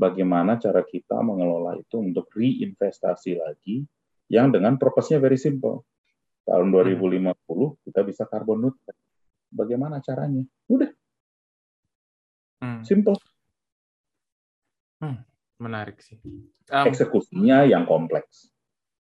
Bagaimana 0.00 0.56
cara 0.56 0.80
kita 0.80 1.20
mengelola 1.20 1.76
itu 1.76 2.00
untuk 2.00 2.32
reinvestasi 2.32 3.36
lagi 3.36 3.84
yang 4.30 4.54
dengan 4.54 4.78
purpose-nya 4.78 5.18
very 5.18 5.36
simple. 5.36 5.82
Tahun 6.46 6.66
2050 6.70 7.26
mm-hmm. 7.26 7.68
kita 7.84 8.00
bisa 8.06 8.22
karbon 8.30 8.70
neutral. 8.70 8.96
Bagaimana 9.50 9.98
caranya? 9.98 10.46
Udah. 10.70 10.90
Mm. 12.62 12.82
Simple. 12.86 13.18
Hmm 15.02 15.26
menarik 15.60 16.00
sih. 16.00 16.16
Um, 16.72 16.88
Eksekusinya 16.88 17.68
yang 17.68 17.84
kompleks. 17.84 18.48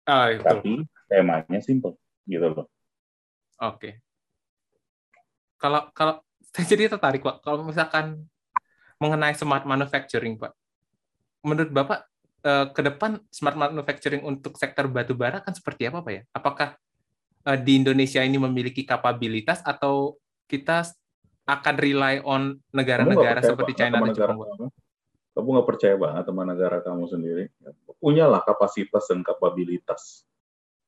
Ah, 0.10 0.34
itu. 0.34 0.42
Tapi 0.42 0.90
temanya 1.06 1.62
simple, 1.62 1.96
gitu 2.26 2.50
loh. 2.50 2.66
Oke. 3.62 3.78
Okay. 3.78 3.94
Kalau 5.62 5.94
kalau 5.94 6.26
saya 6.50 6.66
jadi 6.66 6.90
tertarik 6.90 7.22
pak, 7.22 7.46
kalau 7.46 7.62
misalkan 7.62 8.26
mengenai 8.98 9.38
smart 9.38 9.70
manufacturing 9.70 10.42
pak, 10.42 10.58
menurut 11.46 11.70
bapak 11.70 12.10
eh, 12.44 12.66
ke 12.72 12.82
depan 12.82 13.20
smart 13.30 13.58
manufacturing 13.58 14.24
untuk 14.24 14.56
sektor 14.56 14.88
batu 14.88 15.16
bara 15.16 15.40
kan 15.44 15.56
seperti 15.56 15.88
apa 15.88 16.04
pak 16.04 16.14
ya? 16.14 16.22
Apakah 16.32 16.70
eh, 17.48 17.60
di 17.60 17.80
Indonesia 17.80 18.22
ini 18.24 18.38
memiliki 18.40 18.84
kapabilitas 18.84 19.64
atau 19.66 20.18
kita 20.50 20.88
akan 21.50 21.76
rely 21.82 22.22
on 22.22 22.58
negara-negara 22.70 23.42
seperti 23.42 23.74
China 23.74 24.02
dan 24.06 24.14
Jepang? 24.14 24.38
kamu 25.40 25.56
nggak 25.56 25.70
percaya 25.72 25.96
banget 25.96 26.24
sama 26.28 26.44
negara 26.44 26.78
kamu 26.84 27.08
sendiri. 27.08 27.44
Punyalah 28.04 28.44
kapasitas 28.44 29.08
dan 29.08 29.24
kapabilitas 29.24 30.28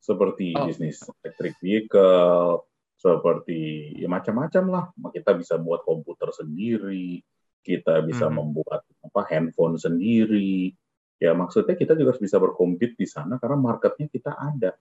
seperti 0.04 0.52
oh. 0.60 0.68
bisnis 0.68 1.00
electric 1.24 1.56
vehicle, 1.64 2.68
seperti 3.00 3.94
ya 3.96 4.12
macam-macam 4.12 4.64
lah. 4.68 4.84
Kita 5.16 5.32
bisa 5.40 5.56
buat 5.56 5.88
komputer 5.88 6.36
sendiri, 6.36 7.24
kita 7.64 8.04
bisa 8.04 8.28
hmm. 8.28 8.36
membuat 8.36 8.84
apa 9.08 9.22
handphone 9.32 9.80
sendiri. 9.80 10.76
Ya 11.22 11.38
maksudnya 11.38 11.78
kita 11.78 11.94
juga 11.94 12.18
bisa 12.18 12.42
berkompet 12.42 12.98
di 12.98 13.06
sana 13.06 13.38
karena 13.38 13.62
marketnya 13.62 14.10
kita 14.10 14.34
ada. 14.34 14.74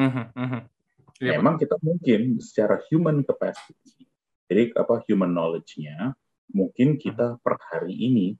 Mm 0.00 0.10
-hmm. 0.32 0.62
Ya, 1.20 1.38
Memang 1.38 1.60
kita 1.60 1.78
mungkin 1.78 2.42
secara 2.42 2.82
human 2.90 3.22
capacity, 3.22 4.08
jadi 4.50 4.74
apa 4.74 5.04
human 5.06 5.30
knowledge-nya, 5.30 6.16
mungkin 6.50 6.98
kita 6.98 7.38
per 7.38 7.54
hari 7.70 7.94
ini 7.94 8.34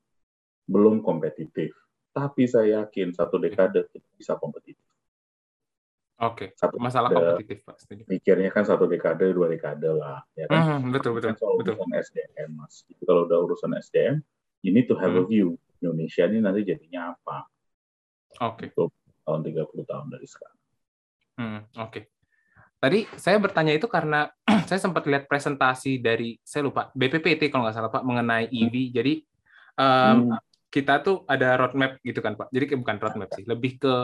belum 0.67 1.05
kompetitif. 1.05 1.71
Tapi 2.11 2.51
saya 2.51 2.83
yakin 2.83 3.15
satu 3.15 3.39
dekade 3.39 3.87
kita 3.95 4.09
bisa 4.19 4.33
kompetitif. 4.35 4.83
Oke, 6.23 6.55
satu 6.55 6.79
masalah 6.79 7.11
dekade, 7.11 7.27
kompetitif 7.27 7.59
Pak. 7.67 7.77
Mikirnya 8.07 8.51
kan 8.55 8.63
satu 8.67 8.87
dekade, 8.87 9.27
dua 9.35 9.51
dekade 9.51 9.91
lah. 9.91 10.23
Ya 10.39 10.47
kan? 10.47 10.83
Hmm, 10.83 10.95
betul, 10.95 11.19
betul. 11.19 11.35
Kan 11.35 11.39
soal 11.43 11.59
betul. 11.59 11.75
urusan 11.79 11.91
SDM, 11.95 12.51
Mas. 12.55 12.75
Jadi 12.87 13.03
kalau 13.03 13.21
udah 13.27 13.39
urusan 13.43 13.71
SDM, 13.75 14.17
you 14.63 14.71
need 14.71 14.87
to 14.87 14.95
have 14.99 15.15
hmm. 15.15 15.23
a 15.23 15.31
view. 15.31 15.59
Indonesia 15.81 16.23
ini 16.29 16.39
nanti 16.43 16.61
jadinya 16.63 17.15
apa? 17.17 17.49
Oke. 18.45 18.67
Okay. 18.67 18.67
Untuk 18.75 18.91
tahun 19.25 19.41
30 19.47 19.91
tahun 19.91 20.07
dari 20.13 20.27
sekarang. 20.27 20.59
Hmm, 21.35 21.61
Oke. 21.81 21.91
Okay. 21.91 22.03
Tadi 22.79 22.99
saya 23.17 23.41
bertanya 23.41 23.73
itu 23.73 23.89
karena 23.89 24.29
saya 24.69 24.79
sempat 24.79 25.09
lihat 25.09 25.25
presentasi 25.25 25.99
dari, 25.99 26.37
saya 26.45 26.69
lupa, 26.69 26.93
BPPT 26.93 27.49
kalau 27.49 27.65
nggak 27.65 27.77
salah 27.77 27.91
Pak, 27.91 28.05
mengenai 28.05 28.53
EV. 28.53 28.93
Jadi 28.93 29.15
um, 29.81 30.31
hmm 30.31 30.53
kita 30.75 30.99
tuh 31.07 31.23
ada 31.31 31.55
roadmap 31.55 32.03
gitu 32.03 32.19
kan 32.19 32.35
Pak. 32.35 32.51
Jadi 32.51 32.75
bukan 32.75 32.99
roadmap 32.99 33.31
sih, 33.39 33.47
lebih 33.47 33.79
ke 33.79 33.95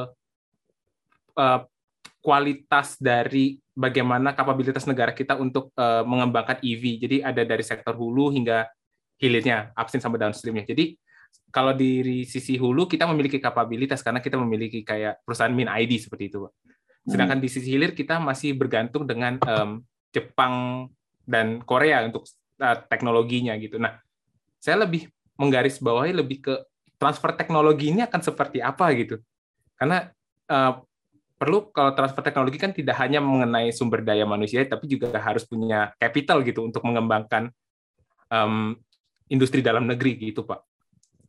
uh, 1.34 1.60
kualitas 2.22 2.94
dari 3.02 3.58
bagaimana 3.74 4.30
kapabilitas 4.38 4.86
negara 4.86 5.10
kita 5.10 5.34
untuk 5.34 5.74
uh, 5.74 6.06
mengembangkan 6.06 6.62
EV. 6.62 7.02
Jadi 7.02 7.16
ada 7.26 7.42
dari 7.42 7.66
sektor 7.66 7.98
hulu 7.98 8.30
hingga 8.30 8.70
hilirnya, 9.18 9.74
upstream 9.74 9.98
sampai 9.98 10.22
downstreamnya. 10.22 10.62
Jadi 10.62 10.94
kalau 11.50 11.74
di 11.74 12.22
sisi 12.24 12.54
hulu 12.54 12.86
kita 12.86 13.10
memiliki 13.10 13.42
kapabilitas 13.42 14.06
karena 14.06 14.22
kita 14.22 14.38
memiliki 14.38 14.86
kayak 14.86 15.26
perusahaan 15.26 15.50
min 15.50 15.66
ID 15.66 15.98
seperti 15.98 16.30
itu, 16.30 16.46
Pak. 16.46 16.52
Sedangkan 17.10 17.38
di 17.42 17.48
sisi 17.50 17.74
hilir 17.74 17.90
kita 17.90 18.22
masih 18.22 18.54
bergantung 18.54 19.02
dengan 19.02 19.40
um, 19.42 19.82
Jepang 20.14 20.86
dan 21.26 21.58
Korea 21.66 22.06
untuk 22.06 22.28
uh, 22.62 22.78
teknologinya 22.86 23.58
gitu. 23.58 23.82
Nah, 23.82 23.98
saya 24.62 24.86
lebih 24.86 25.10
menggarisbawahi 25.34 26.14
lebih 26.14 26.38
ke 26.44 26.54
transfer 27.00 27.34
teknologi 27.34 27.90
ini 27.90 28.06
akan 28.06 28.20
seperti 28.22 28.62
apa 28.62 28.94
gitu. 28.94 29.18
Karena 29.74 30.06
uh, 30.46 30.72
perlu 31.40 31.72
kalau 31.74 31.96
transfer 31.96 32.22
teknologi 32.22 32.60
kan 32.60 32.70
tidak 32.70 32.94
hanya 33.00 33.18
mengenai 33.18 33.74
sumber 33.74 34.06
daya 34.06 34.22
manusia, 34.28 34.62
tapi 34.68 34.86
juga 34.86 35.10
harus 35.18 35.42
punya 35.48 35.90
capital 35.98 36.46
gitu 36.46 36.62
untuk 36.62 36.84
mengembangkan 36.86 37.50
um, 38.30 38.78
industri 39.26 39.64
dalam 39.64 39.88
negeri 39.88 40.30
gitu, 40.30 40.46
Pak. 40.46 40.69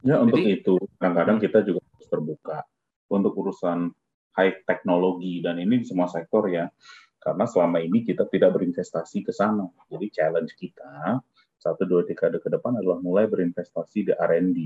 Ya, 0.01 0.17
Jadi, 0.17 0.23
untuk 0.25 0.41
itu 0.41 0.73
kadang-kadang 0.97 1.37
kita 1.37 1.59
juga 1.61 1.81
harus 1.85 2.07
terbuka 2.09 2.57
untuk 3.13 3.33
urusan 3.37 3.93
high 4.33 4.65
teknologi 4.65 5.43
dan 5.45 5.61
ini 5.61 5.83
di 5.83 5.85
semua 5.85 6.09
sektor 6.09 6.49
ya. 6.49 6.69
Karena 7.21 7.45
selama 7.45 7.77
ini 7.77 8.01
kita 8.01 8.25
tidak 8.33 8.57
berinvestasi 8.57 9.21
ke 9.21 9.29
sana. 9.29 9.69
Jadi 9.93 10.09
challenge 10.09 10.57
kita 10.57 11.21
satu 11.61 11.85
dua 11.85 12.01
dekade 12.01 12.41
ke 12.41 12.49
depan 12.49 12.81
adalah 12.81 12.97
mulai 12.97 13.29
berinvestasi 13.29 14.09
di 14.09 14.13
R&D, 14.17 14.57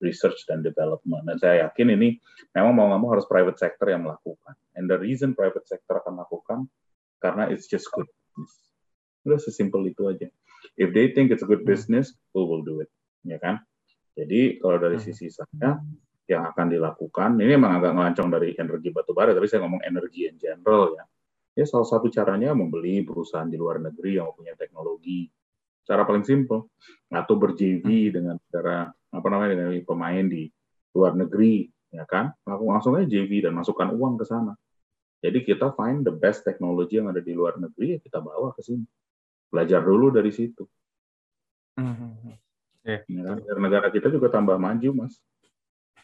research 0.00 0.48
dan 0.48 0.64
development. 0.64 1.28
Dan 1.28 1.36
saya 1.36 1.68
yakin 1.68 1.92
ini 1.92 2.16
memang 2.56 2.72
mau 2.72 2.88
nggak 2.88 3.00
mau 3.04 3.10
harus 3.12 3.28
private 3.28 3.60
sector 3.60 3.92
yang 3.92 4.08
melakukan. 4.08 4.56
And 4.72 4.88
the 4.88 4.96
reason 4.96 5.36
private 5.36 5.68
sector 5.68 6.00
akan 6.00 6.24
melakukan 6.24 6.72
karena 7.20 7.52
it's 7.52 7.68
just 7.68 7.92
good 7.92 8.08
business. 8.08 8.56
Udah 9.28 9.36
sesimpel 9.36 9.84
itu 9.92 10.08
aja. 10.08 10.32
If 10.80 10.96
they 10.96 11.12
think 11.12 11.28
it's 11.28 11.44
a 11.44 11.48
good 11.50 11.68
business, 11.68 12.16
we 12.32 12.40
will 12.40 12.64
do 12.64 12.80
it, 12.80 12.88
ya 13.26 13.36
kan? 13.36 13.60
Jadi 14.18 14.58
kalau 14.58 14.82
dari 14.82 14.98
hmm. 14.98 15.04
sisi 15.06 15.30
saya 15.30 15.78
yang 16.26 16.42
akan 16.50 16.66
dilakukan, 16.74 17.38
ini 17.38 17.54
memang 17.54 17.78
agak 17.78 17.94
ngelancong 17.94 18.28
dari 18.34 18.50
energi 18.58 18.90
batu 18.90 19.14
bara, 19.14 19.30
tapi 19.30 19.46
saya 19.46 19.62
ngomong 19.62 19.86
energi 19.86 20.26
in 20.26 20.36
general 20.36 20.90
ya. 20.98 21.04
Ya 21.54 21.64
salah 21.66 21.86
satu 21.86 22.10
caranya 22.10 22.54
membeli 22.54 23.02
perusahaan 23.06 23.46
di 23.46 23.58
luar 23.58 23.82
negeri 23.82 24.18
yang 24.18 24.30
punya 24.34 24.54
teknologi, 24.58 25.26
cara 25.88 26.04
paling 26.04 26.26
simpel 26.26 26.68
atau 27.08 27.34
ber-JV 27.38 27.86
hmm. 27.86 28.12
dengan 28.12 28.36
cara 28.50 28.92
apa 28.92 29.26
namanya 29.32 29.56
dengan 29.56 29.72
pemain 29.88 30.26
di 30.28 30.52
luar 30.92 31.16
negeri 31.16 31.64
ya 31.88 32.04
kan 32.04 32.36
langsung 32.44 32.68
langsung 32.68 32.92
aja 33.00 33.08
JV 33.08 33.48
dan 33.48 33.56
masukkan 33.56 33.88
uang 33.96 34.20
ke 34.20 34.24
sana 34.28 34.52
jadi 35.24 35.40
kita 35.40 35.72
find 35.72 36.04
the 36.04 36.12
best 36.12 36.44
technology 36.44 37.00
yang 37.00 37.08
ada 37.08 37.24
di 37.24 37.32
luar 37.32 37.56
negeri 37.56 37.96
ya 37.96 37.98
kita 38.04 38.20
bawa 38.20 38.52
ke 38.52 38.60
sini 38.60 38.84
belajar 39.48 39.80
dulu 39.80 40.12
dari 40.12 40.28
situ 40.28 40.68
hmm. 41.80 42.36
Yeah. 42.86 43.00
ya, 43.06 43.54
negara 43.58 43.88
kita 43.90 44.10
juga 44.10 44.28
tambah 44.28 44.58
maju 44.58 45.06
mas 45.06 45.18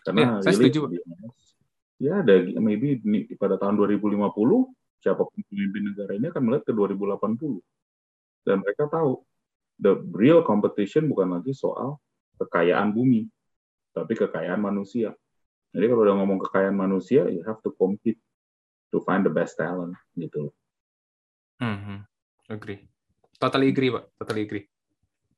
karena 0.02 0.38
yeah, 0.38 0.42
saya 0.42 0.54
setuju 0.58 0.90
ya 2.00 2.20
ada 2.20 2.34
maybe 2.58 3.00
pada 3.38 3.54
tahun 3.60 3.78
2050 3.78 4.30
siapa 5.00 5.22
pemimpin 5.30 5.82
negara 5.94 6.12
ini 6.16 6.26
akan 6.32 6.42
melihat 6.42 6.64
ke 6.66 6.72
2080 6.72 7.62
dan 8.44 8.56
mereka 8.60 8.84
tahu 8.88 9.24
the 9.80 9.98
real 10.14 10.44
competition 10.44 11.10
bukan 11.10 11.34
lagi 11.38 11.50
soal 11.56 11.98
kekayaan 12.38 12.90
bumi, 12.94 13.26
tapi 13.94 14.12
kekayaan 14.14 14.60
manusia. 14.60 15.14
Jadi 15.74 15.84
kalau 15.90 16.02
udah 16.06 16.16
ngomong 16.22 16.38
kekayaan 16.46 16.76
manusia, 16.76 17.26
you 17.26 17.42
have 17.42 17.58
to 17.66 17.74
compete 17.74 18.18
to 18.94 19.02
find 19.02 19.26
the 19.26 19.32
best 19.32 19.58
talent 19.58 19.98
gitu. 20.14 20.54
Mm-hmm. 21.58 22.06
Agree. 22.50 22.86
Totally 23.42 23.74
agree, 23.74 23.90
Pak. 23.90 24.04
Totally 24.22 24.42
agree. 24.46 24.64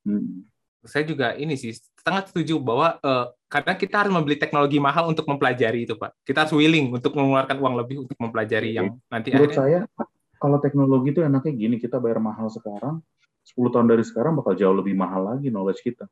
Hmm. 0.05 0.44
Saya 0.87 1.05
juga 1.05 1.35
ini 1.35 1.59
sih 1.59 1.75
sangat 2.01 2.31
setuju 2.33 2.59
bahwa 2.62 2.96
uh, 3.03 3.35
karena 3.46 3.75
kita 3.75 4.03
harus 4.03 4.12
membeli 4.14 4.38
teknologi 4.38 4.79
mahal 4.79 5.11
untuk 5.11 5.27
mempelajari 5.27 5.87
itu, 5.87 5.94
Pak. 5.99 6.22
Kita 6.22 6.46
harus 6.46 6.55
willing 6.55 6.94
untuk 6.94 7.14
mengeluarkan 7.14 7.57
uang 7.59 7.75
lebih 7.79 7.96
untuk 8.07 8.18
mempelajari 8.18 8.75
okay. 8.75 8.79
yang 8.79 8.87
nanti 9.11 9.29
Menurut 9.35 9.55
akhirnya... 9.55 9.85
saya 9.90 10.07
kalau 10.37 10.59
teknologi 10.61 11.09
itu 11.11 11.20
enaknya 11.25 11.53
gini, 11.53 11.77
kita 11.81 11.96
bayar 11.99 12.20
mahal 12.20 12.46
sekarang, 12.53 13.01
10 13.44 13.72
tahun 13.72 13.87
dari 13.88 14.05
sekarang 14.05 14.37
bakal 14.37 14.53
jauh 14.55 14.77
lebih 14.77 14.94
mahal 14.94 15.35
lagi 15.35 15.49
knowledge 15.49 15.81
kita. 15.83 16.07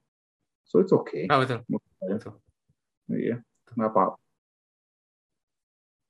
So 0.65 0.81
it's 0.81 0.93
okay. 0.93 1.29
Oh, 1.29 1.39
betul. 1.45 1.63
betul. 1.69 2.41
Iya, 3.13 3.45
nggak 3.77 3.91
apa 3.93 4.17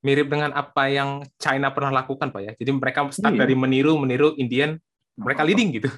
mirip 0.04 0.28
dengan 0.28 0.52
apa 0.52 0.92
yang 0.92 1.24
China 1.40 1.72
pernah 1.72 2.04
lakukan 2.04 2.28
pak 2.28 2.42
ya. 2.44 2.52
Jadi 2.60 2.70
mereka 2.76 3.08
start 3.08 3.32
iya. 3.32 3.48
dari 3.48 3.56
meniru 3.56 3.96
meniru 3.96 4.36
Indian, 4.36 4.76
mereka 5.16 5.40
leading 5.48 5.80
gitu. 5.80 5.88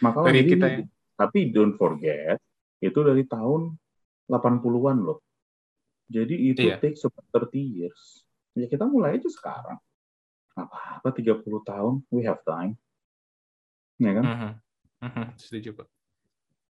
Maka 0.00 0.24
dari 0.24 0.40
kita. 0.48 0.66
Ya. 0.66 0.78
Tapi 1.16 1.52
don't 1.52 1.76
forget 1.76 2.40
itu 2.82 2.98
dari 3.00 3.22
tahun 3.28 3.74
80-an 4.26 4.98
loh. 5.02 5.22
Jadi 6.12 6.34
itu 6.52 6.68
iya. 6.68 6.76
take 6.76 6.98
about 6.98 7.48
30 7.52 7.62
years. 7.62 8.26
Ya 8.52 8.68
kita 8.68 8.84
mulai 8.84 9.16
aja 9.16 9.28
sekarang. 9.32 9.78
Apa-apa 10.52 11.08
30 11.08 11.40
tahun, 11.64 11.94
we 12.12 12.20
have 12.28 12.44
time. 12.44 12.76
Ya 13.96 14.12
kan? 14.20 14.24
Uh-huh. 14.24 14.52
Uh-huh. 15.08 15.26
Setuju, 15.40 15.72
Pak. 15.72 15.88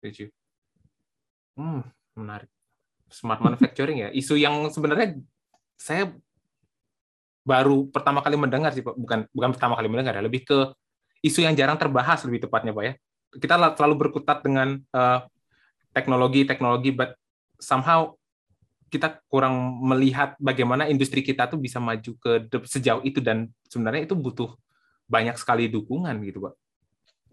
Setuju. 0.01 0.33
Hmm, 1.57 1.85
menarik. 2.17 2.49
Smart 3.13 3.45
manufacturing 3.45 4.09
ya. 4.09 4.09
Isu 4.15 4.41
yang 4.41 4.73
sebenarnya 4.73 5.21
saya 5.77 6.17
baru 7.47 7.87
pertama 7.93 8.25
kali 8.25 8.35
mendengar 8.35 8.75
sih 8.75 8.83
Pak, 8.83 8.97
bukan 8.99 9.29
bukan 9.31 9.51
pertama 9.55 9.79
kali 9.79 9.87
mendengar 9.87 10.19
ya, 10.19 10.23
lebih 10.25 10.43
ke 10.43 10.59
isu 11.23 11.47
yang 11.47 11.55
jarang 11.55 11.79
terbahas 11.79 12.27
lebih 12.27 12.49
tepatnya 12.49 12.75
Pak 12.75 12.85
ya. 12.85 12.93
Kita 13.35 13.59
selalu 13.75 13.95
berkutat 14.09 14.45
dengan 14.47 14.79
uh, 14.95 15.21
teknologi 15.91 16.47
teknologi, 16.47 16.93
but 16.93 17.17
somehow 17.59 18.15
kita 18.87 19.19
kurang 19.27 19.83
melihat 19.83 20.39
bagaimana 20.39 20.87
industri 20.87 21.21
kita 21.21 21.51
tuh 21.51 21.59
bisa 21.59 21.83
maju 21.83 22.15
ke 22.17 22.47
sejauh 22.71 23.03
itu 23.03 23.19
dan 23.19 23.51
sebenarnya 23.67 24.07
itu 24.07 24.15
butuh 24.15 24.55
banyak 25.11 25.35
sekali 25.37 25.67
dukungan 25.67 26.23
gitu 26.23 26.47
Pak. 26.47 26.55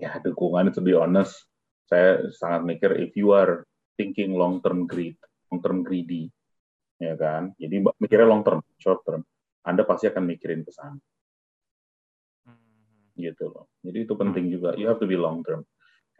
Ya 0.02 0.18
dukungan 0.18 0.74
itu 0.74 0.82
be 0.82 0.98
honest, 0.98 1.46
saya 1.86 2.26
sangat 2.34 2.66
mikir 2.66 2.98
if 2.98 3.14
you 3.14 3.32
are 3.32 3.64
thinking 3.96 4.34
long 4.34 4.60
term 4.66 4.90
greed, 4.90 5.16
long 5.54 5.62
term 5.62 5.86
greedy, 5.86 6.34
ya 6.98 7.14
kan. 7.14 7.54
Jadi 7.62 7.86
mikirnya 8.02 8.28
long 8.28 8.42
term, 8.42 8.66
short 8.82 9.06
term 9.06 9.22
anda 9.64 9.88
pasti 9.88 10.12
akan 10.12 10.24
mikirin 10.28 10.62
ke 10.68 10.72
sana. 10.76 11.00
Hmm. 12.44 13.16
Gitu 13.16 13.48
loh. 13.48 13.72
Jadi 13.80 13.98
itu 14.04 14.14
penting 14.14 14.52
juga. 14.52 14.76
You 14.76 14.92
have 14.92 15.00
to 15.00 15.08
be 15.08 15.16
long 15.16 15.40
term. 15.42 15.64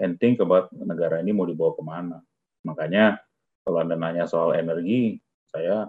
And 0.04 0.20
think 0.20 0.44
about 0.44 0.68
negara 0.76 1.24
ini 1.24 1.32
mau 1.32 1.48
dibawa 1.48 1.72
ke 1.80 1.84
mana. 1.84 2.20
Makanya 2.68 3.24
kalau 3.64 3.80
Anda 3.80 3.96
nanya 3.96 4.28
soal 4.28 4.60
energi, 4.60 5.24
saya 5.48 5.88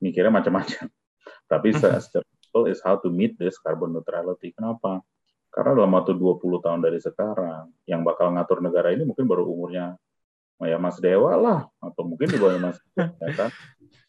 mikirnya 0.00 0.32
macam-macam. 0.32 0.88
Tapi 1.52 1.68
secara 1.76 2.00
simple 2.00 2.72
is 2.72 2.80
how 2.80 2.96
to 2.96 3.12
meet 3.12 3.36
this 3.36 3.60
carbon 3.60 3.92
neutrality. 3.92 4.56
Kenapa? 4.56 5.04
Karena 5.52 5.76
dalam 5.76 5.92
waktu 5.92 6.16
20 6.16 6.64
tahun 6.64 6.80
dari 6.80 6.96
sekarang, 7.04 7.68
yang 7.84 8.00
bakal 8.00 8.32
ngatur 8.32 8.64
negara 8.64 8.96
ini 8.96 9.04
mungkin 9.04 9.28
baru 9.28 9.44
umurnya 9.44 10.00
ya 10.60 10.76
Mas 10.76 11.00
Dewa 11.00 11.36
lah, 11.36 11.60
atau 11.80 12.04
mungkin 12.04 12.28
di 12.28 12.36
bawah 12.40 12.56
Mas 12.60 12.80
Dewa, 12.80 13.12
ya 13.20 13.32
kan? 13.36 13.52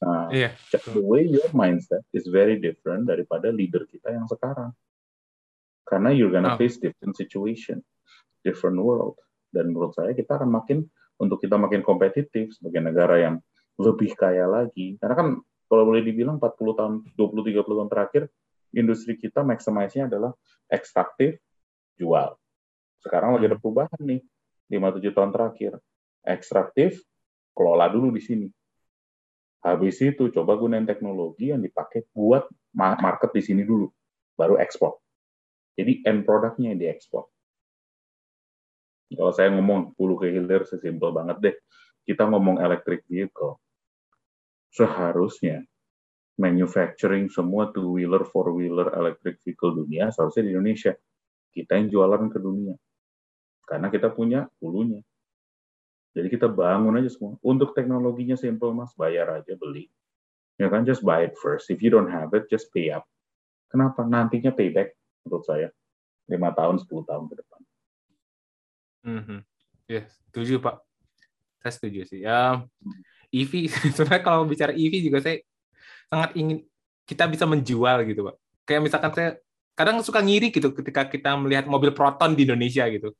Nah, 0.02 0.34
yeah. 0.34 0.58
the 0.74 0.98
way 0.98 1.30
your 1.30 1.46
mindset 1.54 2.02
is 2.10 2.26
very 2.26 2.58
different 2.58 3.06
daripada 3.06 3.54
leader 3.54 3.86
kita 3.86 4.10
yang 4.10 4.26
sekarang. 4.26 4.74
Karena 5.86 6.10
you're 6.10 6.34
gonna 6.34 6.54
oh. 6.54 6.58
face 6.58 6.82
different 6.82 7.14
situation, 7.14 7.86
different 8.42 8.82
world. 8.82 9.22
Dan 9.52 9.76
menurut 9.76 9.94
saya 9.94 10.16
kita 10.16 10.40
akan 10.40 10.50
makin 10.50 10.88
untuk 11.20 11.44
kita 11.44 11.60
makin 11.60 11.86
kompetitif 11.86 12.56
sebagai 12.56 12.82
negara 12.82 13.20
yang 13.22 13.36
lebih 13.78 14.16
kaya 14.18 14.48
lagi. 14.48 14.98
Karena 14.98 15.16
kan 15.16 15.28
kalau 15.68 15.84
boleh 15.88 16.02
dibilang 16.02 16.40
40 16.42 16.80
tahun, 16.80 16.94
20 17.16 17.52
30 17.52 17.78
tahun 17.78 17.90
terakhir 17.92 18.24
industri 18.72 19.20
kita 19.20 19.44
maximize-nya 19.44 20.08
adalah 20.08 20.32
ekstraktif, 20.72 21.38
jual. 22.00 22.36
Sekarang 23.04 23.36
lagi 23.36 23.52
ada 23.52 23.60
hmm. 23.60 23.64
perubahan 23.64 24.02
nih, 24.02 24.22
5 24.72 24.98
7 24.98 25.16
tahun 25.16 25.32
terakhir. 25.36 25.72
Ekstraktif, 26.24 27.04
kelola 27.52 27.92
dulu 27.92 28.14
di 28.16 28.22
sini 28.24 28.48
Habis 29.62 30.02
itu 30.02 30.34
coba 30.34 30.58
gunain 30.58 30.90
teknologi 30.90 31.54
yang 31.54 31.62
dipakai 31.62 32.10
buat 32.10 32.50
market 32.74 33.30
di 33.30 33.46
sini 33.46 33.62
dulu, 33.62 33.86
baru 34.34 34.58
ekspor. 34.58 34.98
Jadi 35.78 36.02
end 36.02 36.26
produknya 36.26 36.74
yang 36.74 36.82
diekspor. 36.82 37.30
Kalau 39.12 39.34
saya 39.36 39.52
ngomong 39.52 39.95
hulu 40.00 40.15
ke 40.19 40.32
hilir 40.32 40.63
sesimpel 40.63 41.12
banget 41.12 41.38
deh. 41.39 41.56
Kita 42.08 42.26
ngomong 42.28 42.63
electric 42.63 43.06
vehicle. 43.06 43.60
Seharusnya 44.71 45.67
manufacturing 46.39 47.28
semua 47.28 47.69
two 47.76 48.00
wheeler, 48.00 48.24
four 48.24 48.56
wheeler 48.56 48.89
electric 48.95 49.38
vehicle 49.43 49.76
dunia 49.84 50.10
seharusnya 50.10 50.47
di 50.47 50.52
Indonesia. 50.56 50.93
Kita 51.52 51.76
yang 51.76 51.91
jualan 51.91 52.32
ke 52.32 52.39
dunia. 52.39 52.76
Karena 53.67 53.91
kita 53.91 54.10
punya 54.12 54.47
hulunya. 54.63 55.04
Jadi 56.12 56.28
kita 56.28 56.52
bangun 56.52 57.00
aja 57.00 57.08
semua. 57.08 57.39
Untuk 57.39 57.71
teknologinya 57.71 58.36
simple 58.36 58.76
mas, 58.76 58.91
bayar 59.00 59.32
aja 59.39 59.56
beli. 59.56 59.88
Ya 60.60 60.67
kan, 60.67 60.84
just 60.84 61.02
buy 61.02 61.24
it 61.24 61.36
first. 61.39 61.71
If 61.71 61.80
you 61.80 61.88
don't 61.88 62.12
have 62.12 62.36
it, 62.36 62.52
just 62.52 62.67
pay 62.76 62.91
up. 62.91 63.08
Kenapa? 63.71 64.04
Nantinya 64.04 64.52
payback 64.52 64.91
menurut 65.24 65.47
saya. 65.47 65.71
lima 66.30 66.52
tahun, 66.56 66.80
10 66.80 67.04
tahun 67.04 67.28
ke 67.28 67.36
depan. 67.43 67.60
Mm-hmm. 69.06 69.40
Ya, 69.90 69.94
yeah, 69.94 70.06
setuju 70.30 70.62
Pak. 70.62 70.76
Saya 71.62 71.72
setuju 71.78 72.00
sih. 72.08 72.22
Ya, 72.26 72.66
EV, 73.34 73.70
sebenarnya 73.96 74.24
kalau 74.24 74.46
bicara 74.46 74.74
EV 74.74 74.94
juga 75.02 75.20
saya 75.24 75.42
sangat 76.12 76.36
ingin 76.36 76.66
kita 77.06 77.26
bisa 77.28 77.46
menjual 77.50 78.06
gitu 78.08 78.28
Pak. 78.28 78.36
Kayak 78.68 78.82
misalkan 78.86 79.12
saya 79.14 79.30
kadang 79.76 80.00
suka 80.06 80.22
ngiri 80.22 80.54
gitu 80.54 80.72
ketika 80.76 81.08
kita 81.10 81.34
melihat 81.40 81.66
mobil 81.66 81.96
Proton 81.96 82.38
di 82.38 82.46
Indonesia 82.46 82.86
gitu 82.92 83.16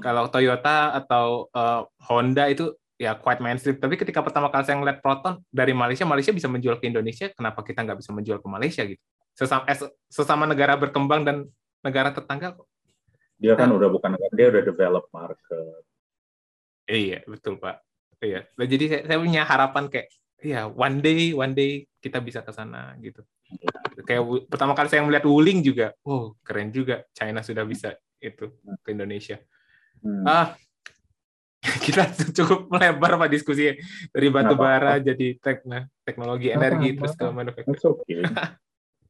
kalau 0.00 0.28
Toyota 0.28 0.92
atau 0.92 1.48
uh, 1.56 1.88
Honda 2.08 2.48
itu 2.52 2.72
ya 3.00 3.16
quite 3.16 3.40
mainstream. 3.40 3.76
Tapi 3.80 3.96
ketika 3.96 4.20
pertama 4.20 4.52
kali 4.52 4.64
saya 4.64 4.76
ngeliat 4.80 5.00
Proton 5.00 5.40
dari 5.48 5.72
Malaysia, 5.72 6.04
Malaysia 6.04 6.32
bisa 6.32 6.48
menjual 6.48 6.80
ke 6.80 6.88
Indonesia, 6.88 7.32
kenapa 7.32 7.64
kita 7.64 7.84
nggak 7.84 7.98
bisa 8.00 8.10
menjual 8.12 8.38
ke 8.40 8.48
Malaysia 8.48 8.82
gitu? 8.84 9.00
Sesama, 9.36 9.68
eh, 9.68 9.76
sesama 10.08 10.44
negara 10.48 10.76
berkembang 10.76 11.24
dan 11.24 11.36
negara 11.84 12.12
tetangga. 12.12 12.56
Dia 13.36 13.52
kan 13.52 13.68
nah, 13.68 13.76
udah 13.76 13.88
bukan 13.92 14.16
negara, 14.16 14.32
dia 14.32 14.46
udah 14.48 14.62
develop 14.64 15.04
market. 15.12 15.84
Iya, 16.88 17.20
betul 17.28 17.60
Pak. 17.60 17.76
Iya. 18.22 18.48
Nah, 18.56 18.66
jadi 18.66 18.84
saya, 18.88 19.02
saya 19.04 19.18
punya 19.20 19.42
harapan 19.44 19.84
kayak, 19.92 20.08
iya, 20.40 20.64
one 20.64 21.04
day, 21.04 21.36
one 21.36 21.52
day 21.52 21.84
kita 22.00 22.22
bisa 22.24 22.40
ke 22.40 22.52
sana 22.54 22.96
gitu. 23.02 23.20
Kayak 24.06 24.48
pertama 24.48 24.72
kali 24.72 24.88
saya 24.88 25.04
melihat 25.04 25.26
Wuling 25.28 25.60
juga, 25.62 25.94
oh 26.02 26.34
keren 26.42 26.72
juga, 26.72 27.06
China 27.14 27.44
sudah 27.44 27.62
bisa 27.66 27.94
itu 28.18 28.50
ke 28.82 28.88
Indonesia. 28.90 29.38
Hmm. 30.00 30.24
Ah, 30.26 30.46
kita 31.86 32.10
cukup 32.34 32.70
melebar 32.70 33.18
pak 33.18 33.30
diskusi 33.30 33.74
dari 34.14 34.28
batu 34.30 34.54
bara 34.54 35.02
jadi 35.02 35.34
tekn 35.40 35.90
teknologi 36.06 36.54
energi 36.54 36.94
apa, 36.94 36.98
terus 37.02 37.14
ke 37.18 37.26
manufacturing. 37.26 37.80
Okay. 38.06 38.22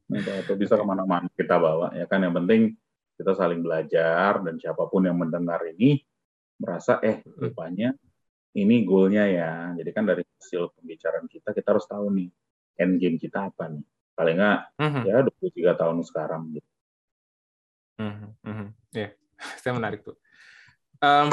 Atau 0.41 0.55
bisa 0.55 0.79
ke 0.79 0.85
mana-mana 0.87 1.27
kita 1.35 1.59
bawa 1.59 1.91
ya 1.91 2.07
kan 2.07 2.23
yang 2.23 2.31
penting 2.31 2.79
kita 3.17 3.33
saling 3.33 3.65
belajar 3.65 4.39
dan 4.45 4.55
siapa 4.61 4.85
pun 4.87 5.03
yang 5.03 5.17
mendengar 5.17 5.65
ini 5.65 5.99
merasa 6.61 7.01
eh 7.01 7.25
hmm. 7.25 7.33
rupanya 7.37 7.89
ini 8.57 8.85
goalnya 8.85 9.25
ya. 9.29 9.51
Jadi 9.77 9.89
kan 9.93 10.05
dari 10.05 10.25
hasil 10.25 10.73
pembicaraan 10.77 11.29
kita 11.29 11.53
kita 11.53 11.67
harus 11.77 11.85
tahu 11.85 12.09
nih 12.13 12.29
end 12.77 12.93
game 13.01 13.17
kita 13.17 13.49
apa 13.49 13.69
nih. 13.69 13.85
Paling 14.17 14.37
nggak 14.37 14.61
mm-hmm. 14.81 15.03
ya 15.05 15.17
23 15.21 15.81
tahun 15.81 15.97
sekarang 16.01 16.41
gitu. 16.57 16.69
Mm-hmm. 18.01 18.29
Mm-hmm. 18.45 18.67
Ya, 18.93 19.01
yeah. 19.01 19.11
saya 19.61 19.73
menarik 19.77 20.01
tuh 20.01 20.17
um, 21.01 21.29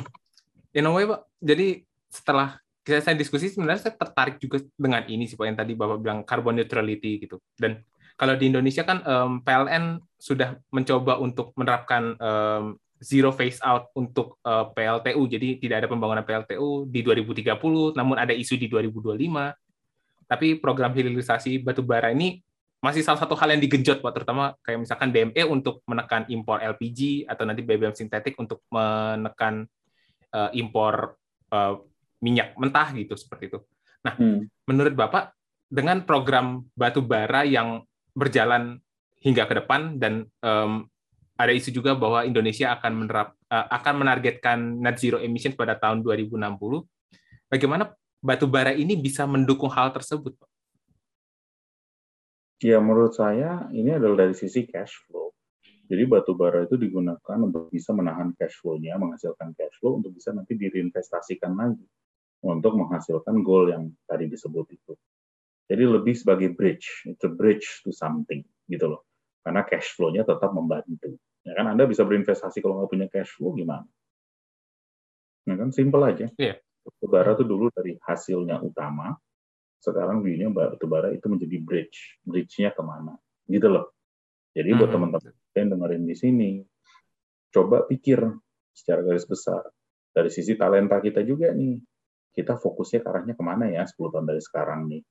in 0.75 0.87
a 0.87 0.91
way 0.93 1.05
pak 1.09 1.21
jadi 1.41 1.83
setelah 2.09 2.59
kita 2.85 3.01
saya 3.01 3.17
diskusi 3.17 3.49
sebenarnya 3.49 3.89
saya 3.89 3.95
tertarik 3.97 4.37
juga 4.37 4.61
dengan 4.77 5.03
ini 5.09 5.25
sih 5.25 5.37
pak 5.39 5.47
yang 5.49 5.59
tadi 5.59 5.73
bapak 5.73 5.99
bilang 6.01 6.21
carbon 6.27 6.61
neutrality 6.61 7.25
gitu 7.25 7.41
dan 7.57 7.81
kalau 8.15 8.35
di 8.39 8.51
Indonesia 8.51 8.87
kan 8.87 9.03
um, 9.03 9.43
PLN 9.43 9.99
sudah 10.19 10.59
mencoba 10.71 11.19
untuk 11.19 11.51
menerapkan 11.59 12.15
um, 12.19 12.79
zero 13.03 13.35
phase 13.35 13.59
out 13.61 13.91
untuk 13.99 14.39
uh, 14.47 14.71
PLTU 14.71 15.23
jadi 15.27 15.59
tidak 15.59 15.77
ada 15.85 15.89
pembangunan 15.91 16.25
PLTU 16.25 16.89
di 16.89 17.03
2030 17.03 17.99
namun 17.99 18.17
ada 18.17 18.33
isu 18.33 18.55
di 18.57 18.71
2025 18.71 19.19
tapi 20.25 20.57
program 20.57 20.95
hilirisasi 20.95 21.61
batu 21.61 21.85
bara 21.85 22.15
ini 22.15 22.41
masih 22.85 23.01
salah 23.01 23.17
satu 23.17 23.33
hal 23.33 23.57
yang 23.57 23.65
digenjot 23.65 24.05
Pak 24.05 24.13
terutama 24.13 24.53
kayak 24.61 24.85
misalkan 24.85 25.09
DME 25.09 25.43
untuk 25.49 25.81
menekan 25.89 26.29
impor 26.29 26.61
LPG 26.61 27.25
atau 27.25 27.49
nanti 27.49 27.65
BBM 27.65 27.97
sintetik 27.97 28.37
untuk 28.37 28.61
menekan 28.69 29.65
uh, 30.37 30.53
impor 30.53 31.17
uh, 31.49 31.81
minyak 32.21 32.53
mentah 32.61 32.93
gitu 32.93 33.17
seperti 33.17 33.49
itu. 33.53 33.59
Nah, 34.05 34.13
hmm. 34.21 34.69
menurut 34.69 34.93
Bapak 34.93 35.33
dengan 35.73 36.05
program 36.05 36.61
batu 36.77 37.01
bara 37.01 37.49
yang 37.49 37.81
berjalan 38.15 38.79
hingga 39.21 39.45
ke 39.45 39.55
depan 39.59 39.99
dan 39.99 40.31
um, 40.41 40.87
ada 41.35 41.51
isu 41.51 41.75
juga 41.75 41.99
bahwa 41.99 42.23
Indonesia 42.23 42.71
akan 42.79 42.93
menerap 43.05 43.35
uh, 43.51 43.67
akan 43.75 43.95
menargetkan 44.07 44.59
net 44.79 45.03
zero 45.03 45.19
emission 45.19 45.53
pada 45.59 45.75
tahun 45.75 46.07
2060. 46.07 46.39
Bagaimana 47.51 47.91
batu 48.23 48.47
bara 48.47 48.71
ini 48.71 48.95
bisa 48.95 49.27
mendukung 49.27 49.69
hal 49.69 49.91
tersebut, 49.91 50.39
Pak? 50.39 50.51
Ya, 52.63 52.79
menurut 52.79 53.19
saya 53.19 53.67
ini 53.75 53.93
adalah 53.99 54.25
dari 54.25 54.35
sisi 54.39 54.65
cash 54.65 54.95
flow. 55.05 55.35
Jadi 55.85 56.03
batu 56.09 56.33
bara 56.33 56.65
itu 56.65 56.81
digunakan 56.81 57.37
untuk 57.37 57.69
bisa 57.69 57.93
menahan 57.93 58.33
cash 58.39 58.57
flow-nya, 58.63 58.97
menghasilkan 58.97 59.53
cash 59.53 59.77
flow 59.83 60.01
untuk 60.01 60.17
bisa 60.17 60.33
nanti 60.33 60.57
direinvestasikan 60.57 61.53
lagi 61.53 61.85
untuk 62.41 62.77
menghasilkan 62.77 63.41
goal 63.41 63.73
yang 63.73 63.93
tadi 64.09 64.29
disebut 64.29 64.67
itu. 64.73 64.93
Jadi 65.75 65.91
lebih 65.91 66.15
sebagai 66.15 66.55
bridge, 66.55 67.11
itu 67.11 67.27
bridge 67.35 67.83
to 67.83 67.91
something 67.91 68.47
gitu 68.71 68.95
loh 68.95 69.03
karena 69.45 69.61
cash 69.69 69.93
flow-nya 69.93 70.25
tetap 70.25 70.51
membantu. 70.57 71.21
Ya 71.45 71.53
kan 71.53 71.69
Anda 71.69 71.85
bisa 71.85 72.09
berinvestasi 72.09 72.65
kalau 72.65 72.81
nggak 72.81 72.91
punya 72.91 73.07
cash 73.13 73.37
flow 73.37 73.53
gimana? 73.53 73.85
Ya 75.45 75.55
kan 75.61 75.69
simple 75.77 76.01
aja. 76.01 76.33
Yeah. 76.41 76.57
Batubara 76.81 77.37
itu 77.37 77.45
dulu 77.45 77.69
dari 77.69 78.01
hasilnya 78.01 78.65
utama, 78.65 79.13
sekarang 79.85 80.25
view-nya 80.25 80.49
batubara 80.49 81.13
itu 81.13 81.29
menjadi 81.29 81.61
bridge. 81.61 82.25
Bridge-nya 82.25 82.73
ke 82.73 82.81
mana? 82.81 83.21
Gitu 83.45 83.69
loh. 83.69 83.93
Jadi 84.57 84.73
buat 84.73 84.89
mm 84.89 84.97
-hmm. 84.97 85.13
teman-teman 85.21 85.53
yang 85.55 85.69
dengerin 85.77 86.05
di 86.09 86.17
sini, 86.17 86.51
coba 87.53 87.85
pikir 87.85 88.25
secara 88.73 89.05
garis 89.05 89.29
besar. 89.29 89.69
Dari 90.15 90.33
sisi 90.33 90.57
talenta 90.57 90.97
kita 91.05 91.21
juga 91.21 91.53
nih, 91.53 91.77
kita 92.33 92.57
fokusnya 92.57 93.05
ke 93.05 93.09
arahnya 93.13 93.35
ke 93.37 93.45
mana 93.45 93.69
ya 93.69 93.85
10 93.85 93.99
tahun 94.09 94.25
dari 94.25 94.41
sekarang 94.41 94.89
nih. 94.89 95.03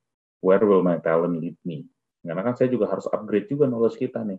Where 0.44 0.60
will 0.60 0.84
my 0.84 1.00
talent 1.00 1.40
lead 1.40 1.56
me? 1.64 1.88
Karena 2.20 2.44
kan 2.44 2.52
saya 2.52 2.68
juga 2.68 2.92
harus 2.92 3.08
upgrade 3.08 3.48
juga 3.48 3.64
knowledge 3.64 3.96
kita 3.96 4.20
nih. 4.20 4.36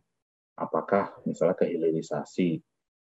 Apakah 0.54 1.18
misalnya 1.26 1.58
ke 1.58 1.66
hilirisasi, 1.66 2.62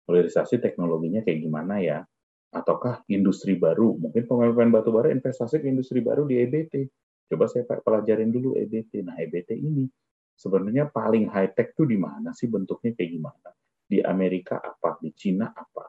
hilirisasi 0.04 0.60
teknologinya 0.60 1.24
kayak 1.24 1.40
gimana 1.40 1.80
ya? 1.80 2.04
Ataukah 2.52 3.00
industri 3.08 3.56
baru? 3.56 3.96
Mungkin 3.96 4.28
pemain-pemain 4.28 4.68
batu 4.68 4.92
bara 4.92 5.08
investasi 5.08 5.64
ke 5.64 5.72
industri 5.72 6.04
baru 6.04 6.28
di 6.28 6.36
EBT. 6.36 6.84
Coba 7.32 7.48
saya 7.48 7.64
pelajarin 7.64 8.28
dulu 8.28 8.60
EBT. 8.60 9.08
Nah, 9.08 9.16
EBT 9.16 9.56
ini 9.56 9.88
sebenarnya 10.36 10.92
paling 10.92 11.32
high 11.32 11.48
tech 11.56 11.72
tuh 11.72 11.88
di 11.88 11.96
mana 11.96 12.36
sih 12.36 12.52
bentuknya 12.52 12.92
kayak 12.92 13.08
gimana? 13.08 13.48
Di 13.88 14.04
Amerika 14.04 14.60
apa? 14.60 15.00
Di 15.00 15.16
Cina 15.16 15.48
apa? 15.48 15.88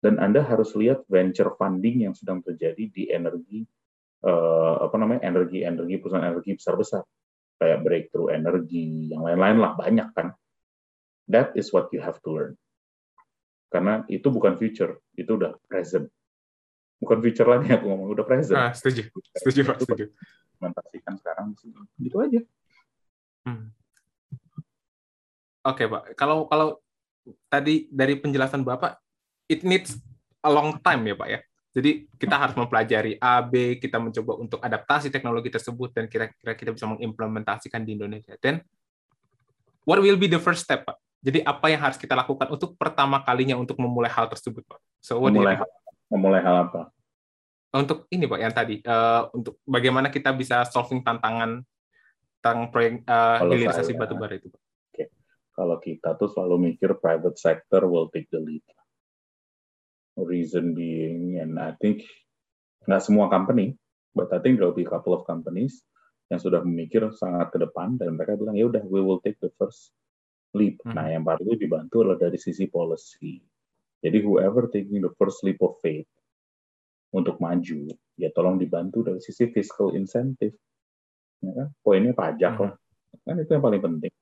Dan 0.00 0.16
Anda 0.16 0.40
harus 0.48 0.72
lihat 0.72 1.04
venture 1.12 1.52
funding 1.60 2.08
yang 2.08 2.14
sedang 2.16 2.40
terjadi 2.40 2.88
di 2.88 3.12
energi 3.12 3.68
eh, 4.24 4.74
apa 4.82 4.96
namanya 4.98 5.22
energi 5.26 5.62
energi 5.62 6.00
perusahaan 6.00 6.26
energi 6.26 6.56
besar 6.58 6.74
besar 6.74 7.02
kayak 7.58 7.82
breakthrough 7.82 8.30
energi, 8.30 9.10
yang 9.10 9.26
lain-lain 9.26 9.58
lah, 9.58 9.74
banyak 9.74 10.08
kan. 10.14 10.32
That 11.28 11.52
is 11.58 11.74
what 11.74 11.90
you 11.90 12.00
have 12.00 12.22
to 12.24 12.28
learn. 12.30 12.52
Karena 13.68 14.06
itu 14.08 14.32
bukan 14.32 14.56
future, 14.56 15.02
itu 15.18 15.28
udah 15.36 15.58
present. 15.68 16.08
Bukan 17.02 17.18
future 17.20 17.44
lagi 17.44 17.68
aku 17.74 17.84
ngomong, 17.84 18.08
udah 18.14 18.24
present. 18.24 18.56
Ah, 18.56 18.72
setuju, 18.72 19.10
setuju 19.36 19.60
Pak, 19.66 19.76
setuju. 19.84 20.04
Implementasikan 20.56 21.14
sekarang, 21.20 21.46
gitu 22.00 22.16
aja. 22.22 22.40
Hmm. 23.44 23.74
Oke 25.66 25.84
okay, 25.84 25.86
Pak, 25.90 26.02
kalau 26.16 26.48
kalau 26.48 26.80
tadi 27.52 27.90
dari 27.92 28.16
penjelasan 28.16 28.64
Bapak, 28.64 29.02
it 29.50 29.66
needs 29.66 29.98
a 30.40 30.48
long 30.48 30.80
time 30.80 31.04
ya 31.04 31.14
Pak 31.18 31.28
ya? 31.28 31.40
Jadi 31.78 32.10
kita 32.18 32.34
harus 32.34 32.58
mempelajari 32.58 33.22
A, 33.22 33.38
B, 33.38 33.78
kita 33.78 34.02
mencoba 34.02 34.34
untuk 34.34 34.58
adaptasi 34.58 35.14
teknologi 35.14 35.46
tersebut 35.46 35.94
dan 35.94 36.10
kira-kira 36.10 36.58
kita 36.58 36.74
bisa 36.74 36.90
mengimplementasikan 36.90 37.86
di 37.86 37.94
Indonesia. 37.94 38.34
Dan 38.42 38.58
what 39.86 40.02
will 40.02 40.18
be 40.18 40.26
the 40.26 40.42
first 40.42 40.66
step, 40.66 40.82
Pak? 40.82 40.98
Jadi 41.22 41.38
apa 41.46 41.70
yang 41.70 41.78
harus 41.78 41.94
kita 41.94 42.18
lakukan 42.18 42.50
untuk 42.50 42.74
pertama 42.74 43.22
kalinya 43.22 43.54
untuk 43.54 43.78
memulai 43.78 44.10
hal 44.10 44.26
tersebut, 44.26 44.66
Pak? 44.66 44.82
So, 44.98 45.22
memulai, 45.22 45.54
hal, 45.54 45.70
memulai 46.10 46.42
hal 46.42 46.66
apa? 46.66 46.90
Untuk 47.70 48.10
ini, 48.10 48.26
Pak, 48.26 48.40
yang 48.42 48.50
tadi, 48.50 48.82
uh, 48.82 49.30
untuk 49.30 49.62
bagaimana 49.62 50.10
kita 50.10 50.34
bisa 50.34 50.66
solving 50.66 51.06
tantangan 51.06 51.62
tentang 52.42 52.74
proyek 52.74 53.06
uh, 53.06 53.38
hilirisasi 53.46 53.94
batu 53.94 54.18
bara 54.18 54.34
itu, 54.34 54.50
Pak. 54.50 54.62
Okay. 54.90 55.06
Kalau 55.54 55.78
kita 55.78 56.18
tuh 56.18 56.26
selalu 56.26 56.74
mikir 56.74 56.98
private 56.98 57.38
sector 57.38 57.86
will 57.86 58.10
take 58.10 58.26
the 58.34 58.42
lead 58.42 58.66
reason 60.26 60.74
being, 60.74 61.38
and 61.38 61.54
I 61.60 61.76
think 61.78 62.02
nggak 62.88 63.04
semua 63.04 63.28
company, 63.28 63.76
but 64.16 64.32
I 64.32 64.42
think 64.42 64.58
there 64.58 64.66
will 64.66 64.76
be 64.76 64.88
a 64.88 64.90
couple 64.90 65.12
of 65.14 65.28
companies 65.28 65.84
yang 66.28 66.40
sudah 66.40 66.60
memikir 66.60 67.04
sangat 67.16 67.56
ke 67.56 67.58
depan 67.60 67.96
dan 67.96 68.16
mereka 68.16 68.36
bilang 68.36 68.56
ya 68.56 68.68
udah 68.68 68.84
we 68.84 69.00
will 69.00 69.20
take 69.24 69.40
the 69.40 69.52
first 69.56 69.92
leap. 70.56 70.80
Hmm. 70.84 70.96
Nah 70.96 71.08
yang 71.08 71.24
baru 71.24 71.44
itu 71.52 71.68
dibantu 71.68 72.04
adalah 72.04 72.20
dari 72.20 72.36
sisi 72.40 72.68
policy. 72.68 73.40
Jadi 73.98 74.18
whoever 74.22 74.70
taking 74.70 75.02
the 75.02 75.12
first 75.16 75.42
leap 75.42 75.58
of 75.64 75.74
faith 75.82 76.06
untuk 77.10 77.40
maju, 77.40 77.88
ya 78.20 78.28
tolong 78.30 78.60
dibantu 78.60 79.02
dari 79.02 79.18
sisi 79.24 79.48
fiscal 79.50 79.96
incentive. 79.96 80.54
Ya 81.40 81.52
kan? 81.54 81.68
Poinnya 81.80 82.12
pajak 82.12 82.54
hmm. 82.56 82.62
lah. 82.62 82.72
Kan 83.24 83.36
itu 83.40 83.50
yang 83.56 83.64
paling 83.64 83.82
penting. 83.82 84.12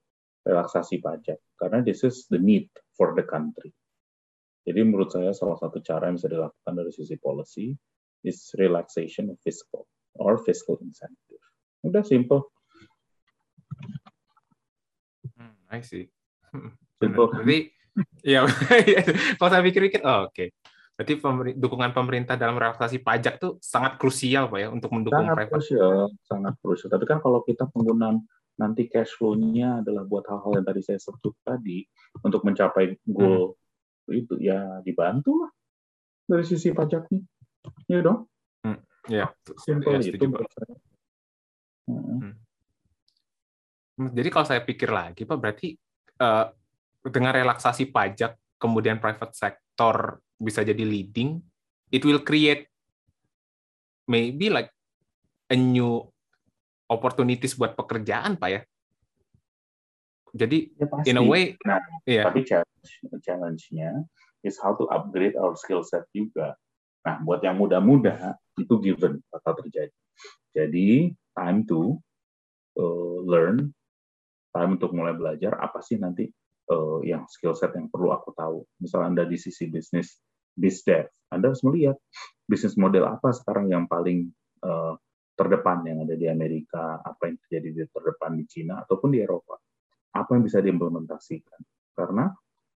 Relaksasi 0.47 1.03
pajak. 1.03 1.39
Karena 1.59 1.83
this 1.83 2.07
is 2.07 2.31
the 2.31 2.39
need 2.39 2.71
for 2.95 3.19
the 3.19 3.27
country. 3.27 3.75
Jadi 4.67 4.81
menurut 4.83 5.15
saya 5.15 5.31
salah 5.31 5.55
satu 5.55 5.79
cara 5.79 6.11
yang 6.11 6.19
bisa 6.19 6.27
dilakukan 6.27 6.75
dari 6.75 6.91
sisi 6.91 7.15
policy 7.23 7.71
is 8.27 8.51
relaxation 8.59 9.31
of 9.31 9.39
fiscal 9.39 9.87
or 10.19 10.43
fiscal 10.43 10.75
incentive. 10.83 11.39
Udah 11.87 12.03
simple. 12.03 12.51
Hmm, 15.39 15.55
I 15.71 15.87
see. 15.87 16.11
Simple. 16.99 17.29
Jadi 17.45 17.59
ya 18.27 18.43
kalau 19.39 19.51
saya 19.53 19.63
pikir-pikir, 19.63 20.03
oh, 20.03 20.27
oke. 20.27 20.35
Okay. 20.35 20.49
Berarti 20.97 21.15
pemer 21.21 21.53
dukungan 21.61 21.93
pemerintah 21.93 22.41
dalam 22.41 22.57
relaksasi 22.57 23.05
pajak 23.05 23.37
tuh 23.37 23.61
sangat 23.61 24.01
krusial 24.01 24.49
pak 24.49 24.65
ya 24.65 24.69
untuk 24.73 24.89
mendukung 24.97 25.29
sangat 25.29 25.37
private. 25.45 25.55
Krusial, 25.61 26.09
sangat 26.25 26.55
krusial. 26.65 26.89
Tapi 26.89 27.05
kan 27.05 27.21
kalau 27.21 27.45
kita 27.45 27.69
penggunaan 27.69 28.25
nanti 28.57 28.89
cash 28.89 29.13
flow-nya 29.21 29.85
adalah 29.85 30.09
buat 30.09 30.25
hal-hal 30.25 30.57
yang 30.57 30.67
tadi 30.67 30.81
saya 30.81 30.97
sebut 30.97 31.37
tadi 31.45 31.85
untuk 32.25 32.41
mencapai 32.49 32.97
goal 33.05 33.53
hmm 33.53 33.66
itu 34.15 34.39
ya 34.39 34.83
dibantu 34.83 35.47
lah 35.47 35.51
dari 36.27 36.45
sisi 36.47 36.75
pajaknya. 36.75 37.23
Ya 37.91 38.03
dong. 38.03 38.27
Hmm, 38.63 38.79
ya 39.07 39.31
simple 39.63 40.03
ya, 40.03 40.11
itu 40.11 40.27
hmm. 41.87 42.35
hmm. 43.99 44.11
jadi 44.11 44.29
kalau 44.31 44.47
saya 44.47 44.63
pikir 44.63 44.91
lagi 44.91 45.23
pak 45.23 45.39
berarti 45.39 45.79
uh, 46.19 46.51
dengan 47.07 47.31
relaksasi 47.31 47.95
pajak 47.95 48.35
kemudian 48.59 48.99
private 48.99 49.35
sector 49.35 50.19
bisa 50.37 50.67
jadi 50.67 50.83
leading 50.83 51.39
it 51.95 52.03
will 52.03 52.21
create 52.27 52.67
maybe 54.11 54.51
like 54.51 54.75
a 55.51 55.57
new 55.57 56.03
opportunities 56.91 57.55
buat 57.55 57.79
pekerjaan 57.79 58.35
pak 58.35 58.51
ya 58.51 58.61
jadi 60.37 60.69
ya, 60.77 60.87
in 61.09 61.17
a 61.17 61.25
way, 61.25 61.57
nah, 61.65 61.81
yeah. 62.05 62.29
tapi 62.29 62.45
challenge-nya 63.25 64.05
is 64.45 64.61
how 64.61 64.77
to 64.77 64.85
upgrade 64.93 65.35
our 65.35 65.57
skill 65.57 65.81
set 65.81 66.05
juga. 66.13 66.55
Nah, 67.03 67.23
buat 67.25 67.41
yang 67.41 67.57
muda-muda 67.57 68.37
itu 68.61 68.77
given 68.85 69.25
bakal 69.33 69.57
terjadi. 69.65 69.97
Jadi 70.53 71.13
time 71.33 71.65
to 71.65 71.97
uh, 72.77 73.19
learn, 73.25 73.73
time 74.53 74.71
untuk 74.77 74.93
mulai 74.93 75.17
belajar 75.17 75.57
apa 75.57 75.81
sih 75.81 75.97
nanti 75.97 76.29
uh, 76.69 77.01
yang 77.03 77.25
skill 77.27 77.57
set 77.57 77.73
yang 77.75 77.89
perlu 77.89 78.13
aku 78.13 78.37
tahu. 78.37 78.63
Misal 78.79 79.09
Anda 79.09 79.25
di 79.25 79.41
sisi 79.41 79.67
bisnis, 79.73 80.21
biz 80.53 80.85
dev, 80.85 81.09
Anda 81.33 81.53
harus 81.53 81.65
melihat 81.65 81.97
bisnis 82.45 82.77
model 82.77 83.09
apa 83.09 83.33
sekarang 83.33 83.73
yang 83.73 83.89
paling 83.89 84.31
uh, 84.63 84.95
terdepan 85.37 85.85
yang 85.85 86.05
ada 86.05 86.17
di 86.17 86.27
Amerika, 86.29 87.01
apa 87.05 87.29
yang 87.29 87.37
terjadi 87.47 87.69
di 87.73 87.83
terdepan 87.93 88.33
di 88.41 88.45
Cina 88.49 88.81
ataupun 88.83 89.13
di 89.13 89.21
Eropa 89.21 89.61
apa 90.25 90.37
yang 90.37 90.45
bisa 90.45 90.65
diimplementasikan. 90.65 91.61
Karena 91.97 92.33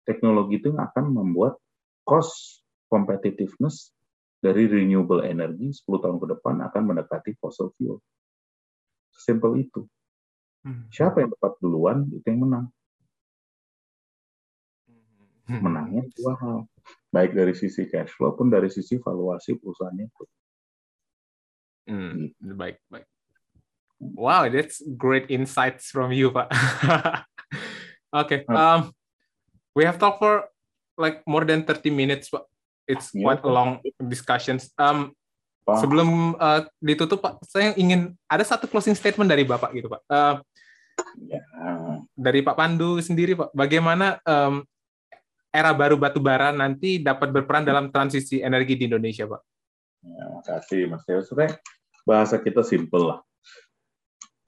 teknologi 0.07 0.61
itu 0.61 0.73
akan 0.73 1.05
membuat 1.13 1.61
cost 2.07 2.63
competitiveness 2.87 3.91
dari 4.39 4.71
renewable 4.71 5.25
energy 5.27 5.75
10 5.75 6.05
tahun 6.05 6.19
ke 6.23 6.27
depan 6.39 6.63
akan 6.71 6.83
mendekati 6.87 7.35
fossil 7.41 7.75
fuel. 7.75 7.99
Simple 9.11 9.59
itu. 9.59 9.83
Hmm. 10.63 10.87
Siapa 10.93 11.25
yang 11.25 11.33
tepat 11.35 11.57
duluan, 11.59 12.07
itu 12.13 12.27
yang 12.27 12.47
menang. 12.47 12.67
Hmm. 15.47 15.63
Menangnya 15.63 16.03
dua 16.19 16.35
hal. 16.43 16.59
Baik 17.11 17.33
dari 17.35 17.55
sisi 17.55 17.87
cash 17.87 18.13
flow 18.15 18.35
pun 18.35 18.51
dari 18.51 18.67
sisi 18.67 18.99
valuasi 18.99 19.57
perusahaannya 19.59 20.05
itu. 20.05 20.25
Hmm. 21.87 22.11
Gitu. 22.29 22.55
Baik, 22.55 22.83
baik. 22.91 23.07
Wow, 23.99 24.49
that's 24.49 24.85
great 24.97 25.31
insights 25.33 25.89
from 25.89 26.13
you, 26.13 26.31
Pak. 26.31 26.53
okay, 28.25 28.45
um, 28.53 28.93
we 29.73 29.89
have 29.89 29.97
talked 29.97 30.21
for 30.21 30.53
like 31.01 31.25
more 31.25 31.45
than 31.45 31.65
30 31.65 31.91
minutes, 31.91 32.29
Pak. 32.29 32.45
It's 32.87 33.11
yeah. 33.13 33.25
quite 33.25 33.43
a 33.43 33.51
long 33.51 33.81
discussions. 34.09 34.71
Um, 34.77 35.17
Sebelum 35.67 36.39
uh, 36.39 36.63
ditutup, 36.79 37.27
Pak, 37.27 37.43
saya 37.43 37.75
ingin 37.75 38.15
ada 38.31 38.47
satu 38.47 38.71
closing 38.71 38.95
statement 38.95 39.27
dari 39.27 39.43
Bapak 39.43 39.75
gitu, 39.75 39.91
Pak. 39.91 40.03
Uh, 40.07 40.39
Ya. 41.17 41.43
Dari 42.17 42.41
Pak 42.41 42.57
Pandu 42.57 43.01
sendiri, 43.01 43.37
Pak, 43.37 43.53
bagaimana 43.53 44.21
um, 44.25 44.65
era 45.53 45.73
baru 45.73 45.97
batu 45.97 46.21
bara 46.21 46.53
nanti 46.53 47.01
dapat 47.01 47.33
berperan 47.33 47.65
dalam 47.65 47.89
transisi 47.89 48.41
energi 48.41 48.77
di 48.77 48.89
Indonesia, 48.89 49.25
Pak? 49.29 49.43
Ya, 50.07 50.25
makasih, 50.33 50.81
Mas 50.89 51.03
Teo. 51.05 51.21
Sebenarnya 51.25 51.59
bahasa 52.07 52.37
kita 52.39 52.63
simple 52.63 53.03
lah. 53.13 53.19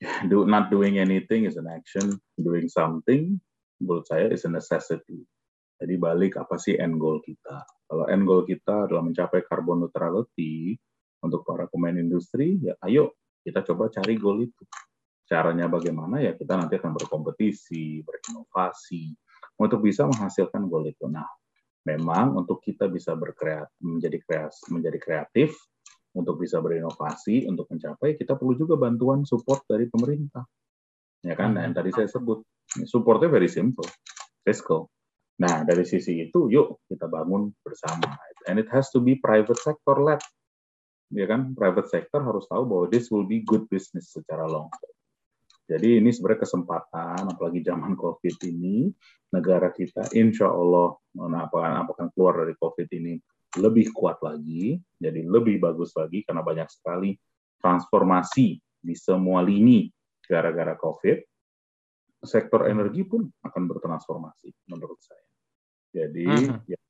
Do, 0.31 0.47
not 0.47 0.71
doing 0.71 0.99
anything 1.03 1.45
is 1.45 1.59
an 1.59 1.67
action. 1.67 2.19
Doing 2.39 2.71
something, 2.71 3.39
menurut 3.83 4.07
saya, 4.07 4.31
is 4.31 4.47
a 4.47 4.51
necessity. 4.51 5.27
Jadi 5.79 5.95
balik 5.95 6.39
apa 6.39 6.59
sih 6.59 6.75
end 6.75 6.99
goal 6.99 7.23
kita? 7.23 7.63
Kalau 7.87 8.05
end 8.11 8.27
goal 8.27 8.43
kita 8.43 8.91
adalah 8.91 9.03
mencapai 9.07 9.47
carbon 9.47 9.87
neutrality 9.87 10.75
untuk 11.23 11.47
para 11.47 11.71
pemain 11.71 11.95
industri, 11.95 12.59
ya 12.59 12.75
ayo 12.83 13.15
kita 13.47 13.63
coba 13.63 13.87
cari 13.91 14.19
goal 14.19 14.43
itu. 14.43 14.67
Caranya 15.29 15.71
bagaimana 15.71 16.19
ya 16.19 16.35
kita 16.35 16.59
nanti 16.59 16.79
akan 16.83 16.99
berkompetisi, 16.99 18.03
berinovasi, 18.03 19.15
untuk 19.59 19.87
bisa 19.87 20.07
menghasilkan 20.07 20.67
goal 20.67 20.89
itu. 20.91 21.07
Nah, 21.07 21.27
memang 21.87 22.39
untuk 22.43 22.59
kita 22.59 22.91
bisa 22.91 23.15
berkreat 23.15 23.71
menjadi 23.81 24.19
kreas 24.21 24.61
menjadi 24.69 24.99
kreatif 24.99 25.55
untuk 26.17 26.41
bisa 26.41 26.63
berinovasi 26.63 27.45
untuk 27.45 27.69
mencapai 27.69 28.17
kita 28.17 28.39
perlu 28.39 28.57
juga 28.57 28.81
bantuan 28.81 29.29
support 29.29 29.67
dari 29.69 29.91
pemerintah. 29.91 30.47
Ya 31.25 31.35
kan? 31.35 31.59
Nah, 31.59 31.67
yang 31.67 31.75
tadi 31.75 31.91
saya 31.93 32.09
sebut. 32.09 32.43
Supportnya 32.85 33.33
very 33.33 33.49
simple. 33.49 33.89
Fiscal. 34.45 34.89
Nah 35.39 35.63
dari 35.63 35.87
sisi 35.87 36.19
itu 36.19 36.51
yuk 36.51 36.83
kita 36.91 37.07
bangun 37.07 37.55
bersama. 37.63 38.19
And 38.51 38.59
it 38.59 38.69
has 38.75 38.91
to 38.95 38.99
be 38.99 39.17
private 39.19 39.59
sector 39.59 40.03
led. 40.03 40.23
Ya 41.15 41.25
kan? 41.31 41.55
Private 41.55 41.89
sector 41.89 42.21
harus 42.21 42.45
tahu 42.51 42.67
bahwa 42.69 42.85
this 42.91 43.09
will 43.09 43.25
be 43.25 43.41
good 43.47 43.65
business 43.71 44.13
secara 44.13 44.45
long 44.45 44.69
term. 44.69 44.95
Jadi 45.69 46.01
ini 46.01 46.09
sebenarnya 46.09 46.49
kesempatan, 46.49 47.29
apalagi 47.29 47.61
zaman 47.61 47.93
COVID 47.93 48.41
ini, 48.49 48.89
negara 49.37 49.69
kita 49.69 50.17
insya 50.17 50.49
Allah 50.49 50.97
apakah, 51.45 51.85
apakah 51.85 52.09
keluar 52.17 52.41
dari 52.41 52.57
COVID 52.57 52.89
ini 52.97 53.21
lebih 53.57 53.89
kuat 53.97 54.21
lagi, 54.21 54.77
jadi 55.01 55.25
lebih 55.25 55.57
bagus 55.63 55.97
lagi 55.97 56.21
karena 56.27 56.45
banyak 56.45 56.69
sekali 56.69 57.17
transformasi 57.59 58.61
di 58.61 58.95
semua 58.95 59.41
lini 59.41 59.89
gara-gara 60.29 60.77
COVID. 60.77 61.19
Sektor 62.29 62.69
energi 62.69 63.07
pun 63.07 63.25
akan 63.25 63.63
bertransformasi 63.71 64.69
menurut 64.69 65.01
saya. 65.01 65.27
Jadi 65.89 66.27
uh 66.29 66.61
-huh. 66.61 66.61
ya, 66.69 66.81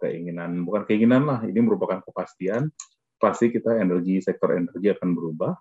keinginan 0.00 0.64
bukan 0.64 0.88
keinginan 0.88 1.28
lah, 1.28 1.44
ini 1.44 1.58
merupakan 1.60 2.00
kepastian 2.00 2.72
pasti 3.16 3.48
kita 3.48 3.80
energi 3.80 4.20
sektor 4.20 4.52
energi 4.52 4.92
akan 4.92 5.10
berubah 5.16 5.52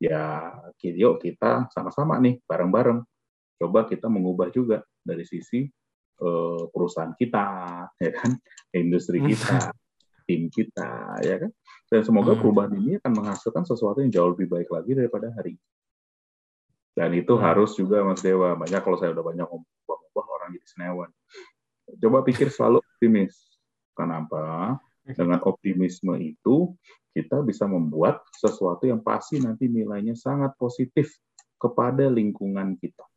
ya 0.00 0.50
yuk 0.82 1.22
kita 1.22 1.70
sama-sama 1.70 2.18
nih 2.18 2.42
bareng-bareng 2.48 3.04
coba 3.60 3.86
kita 3.86 4.10
mengubah 4.10 4.50
juga 4.50 4.82
dari 5.04 5.22
sisi 5.22 5.68
uh, 6.20 6.68
perusahaan 6.70 7.12
kita 7.16 7.44
ya 7.98 8.10
kan 8.14 8.36
industri 8.76 9.18
hmm. 9.20 9.28
kita 9.32 9.56
tim 10.28 10.46
kita 10.52 11.20
ya 11.26 11.36
kan 11.42 11.50
dan 11.90 12.00
semoga 12.06 12.36
hmm. 12.36 12.40
perubahan 12.40 12.72
ini 12.78 13.00
akan 13.02 13.12
menghasilkan 13.18 13.64
sesuatu 13.66 14.04
yang 14.04 14.12
jauh 14.14 14.30
lebih 14.36 14.46
baik 14.46 14.70
lagi 14.70 14.94
daripada 14.94 15.32
hari 15.34 15.58
dan 16.94 17.10
itu 17.16 17.34
hmm. 17.34 17.42
harus 17.42 17.74
juga 17.74 18.04
Mas 18.06 18.22
Dewa 18.22 18.54
banyak 18.54 18.80
kalau 18.80 18.96
saya 19.00 19.10
udah 19.16 19.24
banyak 19.24 19.46
ngomong 19.48 19.66
orang 20.14 20.50
jadi 20.54 20.66
senewan 20.68 21.10
coba 21.90 22.18
pikir 22.22 22.52
selalu 22.52 22.78
optimis 22.84 23.34
kenapa 23.98 24.78
dengan 25.04 25.42
optimisme 25.42 26.14
itu 26.20 26.76
kita 27.10 27.42
bisa 27.42 27.66
membuat 27.66 28.22
sesuatu 28.38 28.86
yang 28.86 29.02
pasti 29.02 29.42
nanti 29.42 29.66
nilainya 29.66 30.14
sangat 30.14 30.54
positif 30.54 31.10
kepada 31.58 32.06
lingkungan 32.06 32.78
kita. 32.78 33.09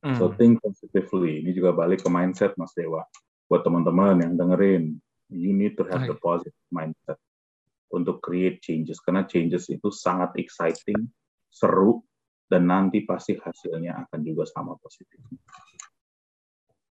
Hmm. 0.00 0.16
So 0.16 0.32
think 0.32 0.64
positively. 0.64 1.44
Ini 1.44 1.52
juga 1.52 1.76
balik 1.76 2.04
ke 2.04 2.08
mindset 2.08 2.56
Mas 2.56 2.72
Dewa. 2.72 3.04
Buat 3.50 3.66
teman-teman 3.66 4.24
yang 4.24 4.34
dengerin, 4.38 4.96
you 5.28 5.52
need 5.52 5.76
to 5.76 5.84
have 5.90 6.08
the 6.08 6.16
positive 6.16 6.56
mindset 6.72 7.20
untuk 7.92 8.24
create 8.24 8.64
changes. 8.64 9.02
Karena 9.02 9.28
changes 9.28 9.68
itu 9.68 9.92
sangat 9.92 10.32
exciting, 10.40 11.10
seru, 11.52 12.00
dan 12.48 12.66
nanti 12.70 13.04
pasti 13.04 13.36
hasilnya 13.36 14.06
akan 14.06 14.20
juga 14.24 14.48
sama 14.48 14.78
positif. 14.80 15.20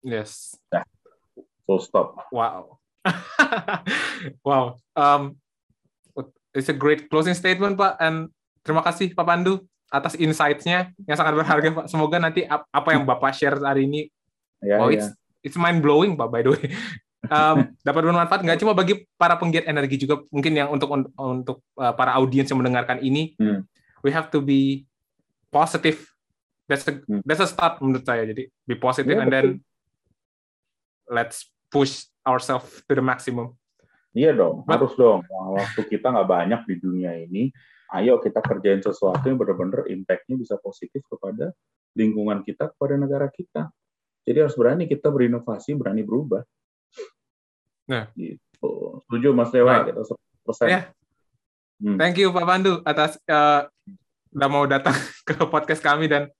Yes. 0.02 0.58
Nah, 0.74 0.84
full 1.64 1.80
stop. 1.80 2.18
Wow. 2.34 2.82
wow, 4.48 4.76
um, 4.98 5.38
it's 6.54 6.68
a 6.68 6.76
great 6.76 7.06
closing 7.06 7.34
statement 7.38 7.78
Pak, 7.78 8.00
and 8.02 8.32
terima 8.66 8.82
kasih 8.82 9.14
Pak 9.14 9.26
Pandu 9.26 9.62
atas 9.90 10.18
insights-nya 10.18 10.90
yang 11.06 11.16
sangat 11.16 11.34
berharga 11.38 11.68
Pak. 11.72 11.86
Semoga 11.90 12.18
nanti 12.18 12.42
apa 12.48 12.88
yang 12.90 13.06
Bapak 13.06 13.32
share 13.34 13.58
hari 13.62 13.86
ini, 13.86 14.10
yeah, 14.62 14.82
oh 14.82 14.90
yeah. 14.90 14.98
it's 14.98 15.06
it's 15.46 15.58
mind 15.58 15.80
blowing 15.82 16.18
Pak 16.18 16.28
by 16.30 16.42
the 16.42 16.52
way. 16.54 16.66
Um, 17.26 17.74
dapat 17.82 18.06
bermanfaat 18.06 18.46
nggak 18.46 18.62
cuma 18.62 18.70
bagi 18.70 19.02
para 19.18 19.34
penggiat 19.34 19.66
energi 19.66 19.98
juga 19.98 20.22
mungkin 20.30 20.52
yang 20.54 20.70
untuk 20.70 20.94
untuk 21.18 21.58
uh, 21.74 21.90
para 21.90 22.14
audiens 22.14 22.46
yang 22.46 22.62
mendengarkan 22.62 23.02
ini 23.02 23.34
hmm. 23.34 23.66
we 24.06 24.14
have 24.14 24.30
to 24.30 24.38
be 24.38 24.86
positive 25.50 26.06
that's 26.70 26.86
a 26.86 27.02
hmm. 27.02 27.26
that's 27.26 27.42
a 27.42 27.50
start 27.50 27.82
menurut 27.82 28.06
saya 28.06 28.30
jadi 28.30 28.46
be 28.62 28.78
positive 28.78 29.18
yeah, 29.18 29.26
and 29.26 29.30
then 29.34 29.46
let's 31.10 31.50
push 31.70 32.06
ourselves 32.26 32.82
to 32.86 32.92
the 32.94 33.02
maximum. 33.02 33.54
Iya 34.16 34.32
dong, 34.32 34.64
But, 34.64 34.80
harus 34.80 34.96
dong. 34.96 35.22
Waktu 35.28 35.80
kita 35.92 36.08
nggak 36.08 36.28
banyak 36.28 36.60
di 36.64 36.74
dunia 36.80 37.12
ini, 37.14 37.52
ayo 37.94 38.18
kita 38.18 38.42
kerjain 38.42 38.82
sesuatu 38.82 39.22
yang 39.30 39.38
benar-benar 39.38 39.86
impact-nya 39.86 40.34
bisa 40.34 40.58
positif 40.58 41.06
kepada 41.06 41.54
lingkungan 41.94 42.42
kita, 42.42 42.74
kepada 42.74 42.98
negara 42.98 43.30
kita. 43.30 43.70
Jadi 44.26 44.38
harus 44.42 44.58
berani 44.58 44.90
kita 44.90 45.06
berinovasi, 45.06 45.78
berani 45.78 46.02
berubah. 46.02 46.42
Nah, 47.86 48.10
gitu. 48.18 49.02
Setuju 49.06 49.28
Mas 49.30 49.54
Dewa, 49.54 49.86
kita 49.86 50.02
100%. 50.02 50.66
Yeah. 50.66 50.90
Hmm. 51.76 52.00
Thank 52.00 52.16
you 52.16 52.32
Pak 52.32 52.46
Pandu 52.48 52.80
atas 52.88 53.20
uh, 53.28 53.68
udah 54.32 54.48
mau 54.48 54.64
datang 54.64 54.96
ke 55.28 55.36
podcast 55.44 55.84
kami 55.84 56.08
dan 56.08 56.32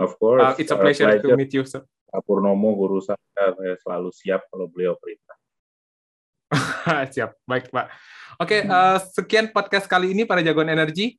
of 0.00 0.16
course 0.16 0.40
uh, 0.40 0.52
it's 0.56 0.72
a 0.72 0.80
pleasure, 0.80 1.06
pleasure 1.06 1.28
to 1.28 1.36
meet 1.36 1.52
you. 1.52 1.62
Pak 2.08 2.24
Purnomo 2.24 2.72
guru 2.72 3.04
saya, 3.04 3.20
saya 3.36 3.76
selalu 3.84 4.10
siap 4.16 4.48
kalau 4.48 4.64
beliau 4.72 4.96
perintah. 4.96 5.36
siap, 7.12 7.36
baik 7.44 7.68
Pak. 7.70 7.86
Oke, 8.38 8.64
uh, 8.64 8.98
sekian 9.12 9.50
podcast 9.50 9.90
kali 9.90 10.14
ini 10.14 10.22
para 10.22 10.40
jagoan 10.40 10.70
energi. 10.70 11.18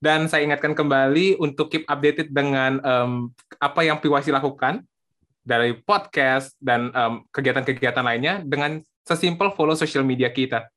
Dan 0.00 0.32
saya 0.32 0.48
ingatkan 0.48 0.72
kembali 0.72 1.36
untuk 1.44 1.68
keep 1.68 1.84
updated 1.84 2.32
dengan 2.32 2.80
um, 2.80 3.12
apa 3.60 3.84
yang 3.84 4.00
PYC 4.00 4.32
lakukan 4.32 4.80
dari 5.44 5.76
podcast 5.76 6.56
dan 6.56 6.88
kegiatan-kegiatan 7.28 8.00
lainnya 8.00 8.40
dengan 8.40 8.80
sesimpel 9.04 9.52
follow 9.52 9.76
social 9.76 10.00
media 10.00 10.32
kita. 10.32 10.72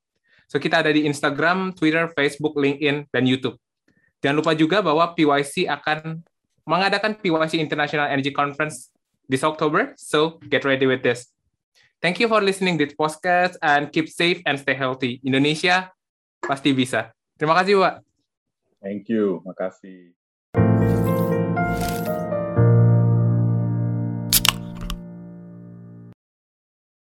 So 0.52 0.60
kita 0.60 0.84
ada 0.84 0.92
di 0.92 1.08
Instagram, 1.08 1.72
Twitter, 1.72 2.12
Facebook, 2.12 2.60
LinkedIn, 2.60 3.08
dan 3.16 3.24
YouTube. 3.24 3.56
Jangan 4.20 4.44
lupa 4.44 4.52
juga 4.60 4.84
bahwa 4.84 5.16
PYC 5.16 5.72
akan 5.72 6.20
mengadakan 6.68 7.16
PYC 7.16 7.64
International 7.64 8.12
Energy 8.12 8.36
Conference 8.36 8.92
this 9.32 9.44
October. 9.44 9.96
So 9.96 10.40
get 10.52 10.68
ready 10.68 10.84
with 10.84 11.00
this. 11.00 11.32
Thank 12.04 12.20
you 12.20 12.28
for 12.28 12.44
listening 12.44 12.76
this 12.76 12.92
podcast 13.00 13.56
and 13.64 13.88
keep 13.88 14.12
safe 14.12 14.44
and 14.44 14.60
stay 14.60 14.76
healthy. 14.76 15.24
Indonesia 15.24 15.88
pasti 16.44 16.76
bisa. 16.76 17.16
Terima 17.40 17.56
kasih, 17.56 17.80
Pak. 17.80 18.04
Thank 18.84 19.08
you. 19.08 19.40
Makasih. 19.48 20.12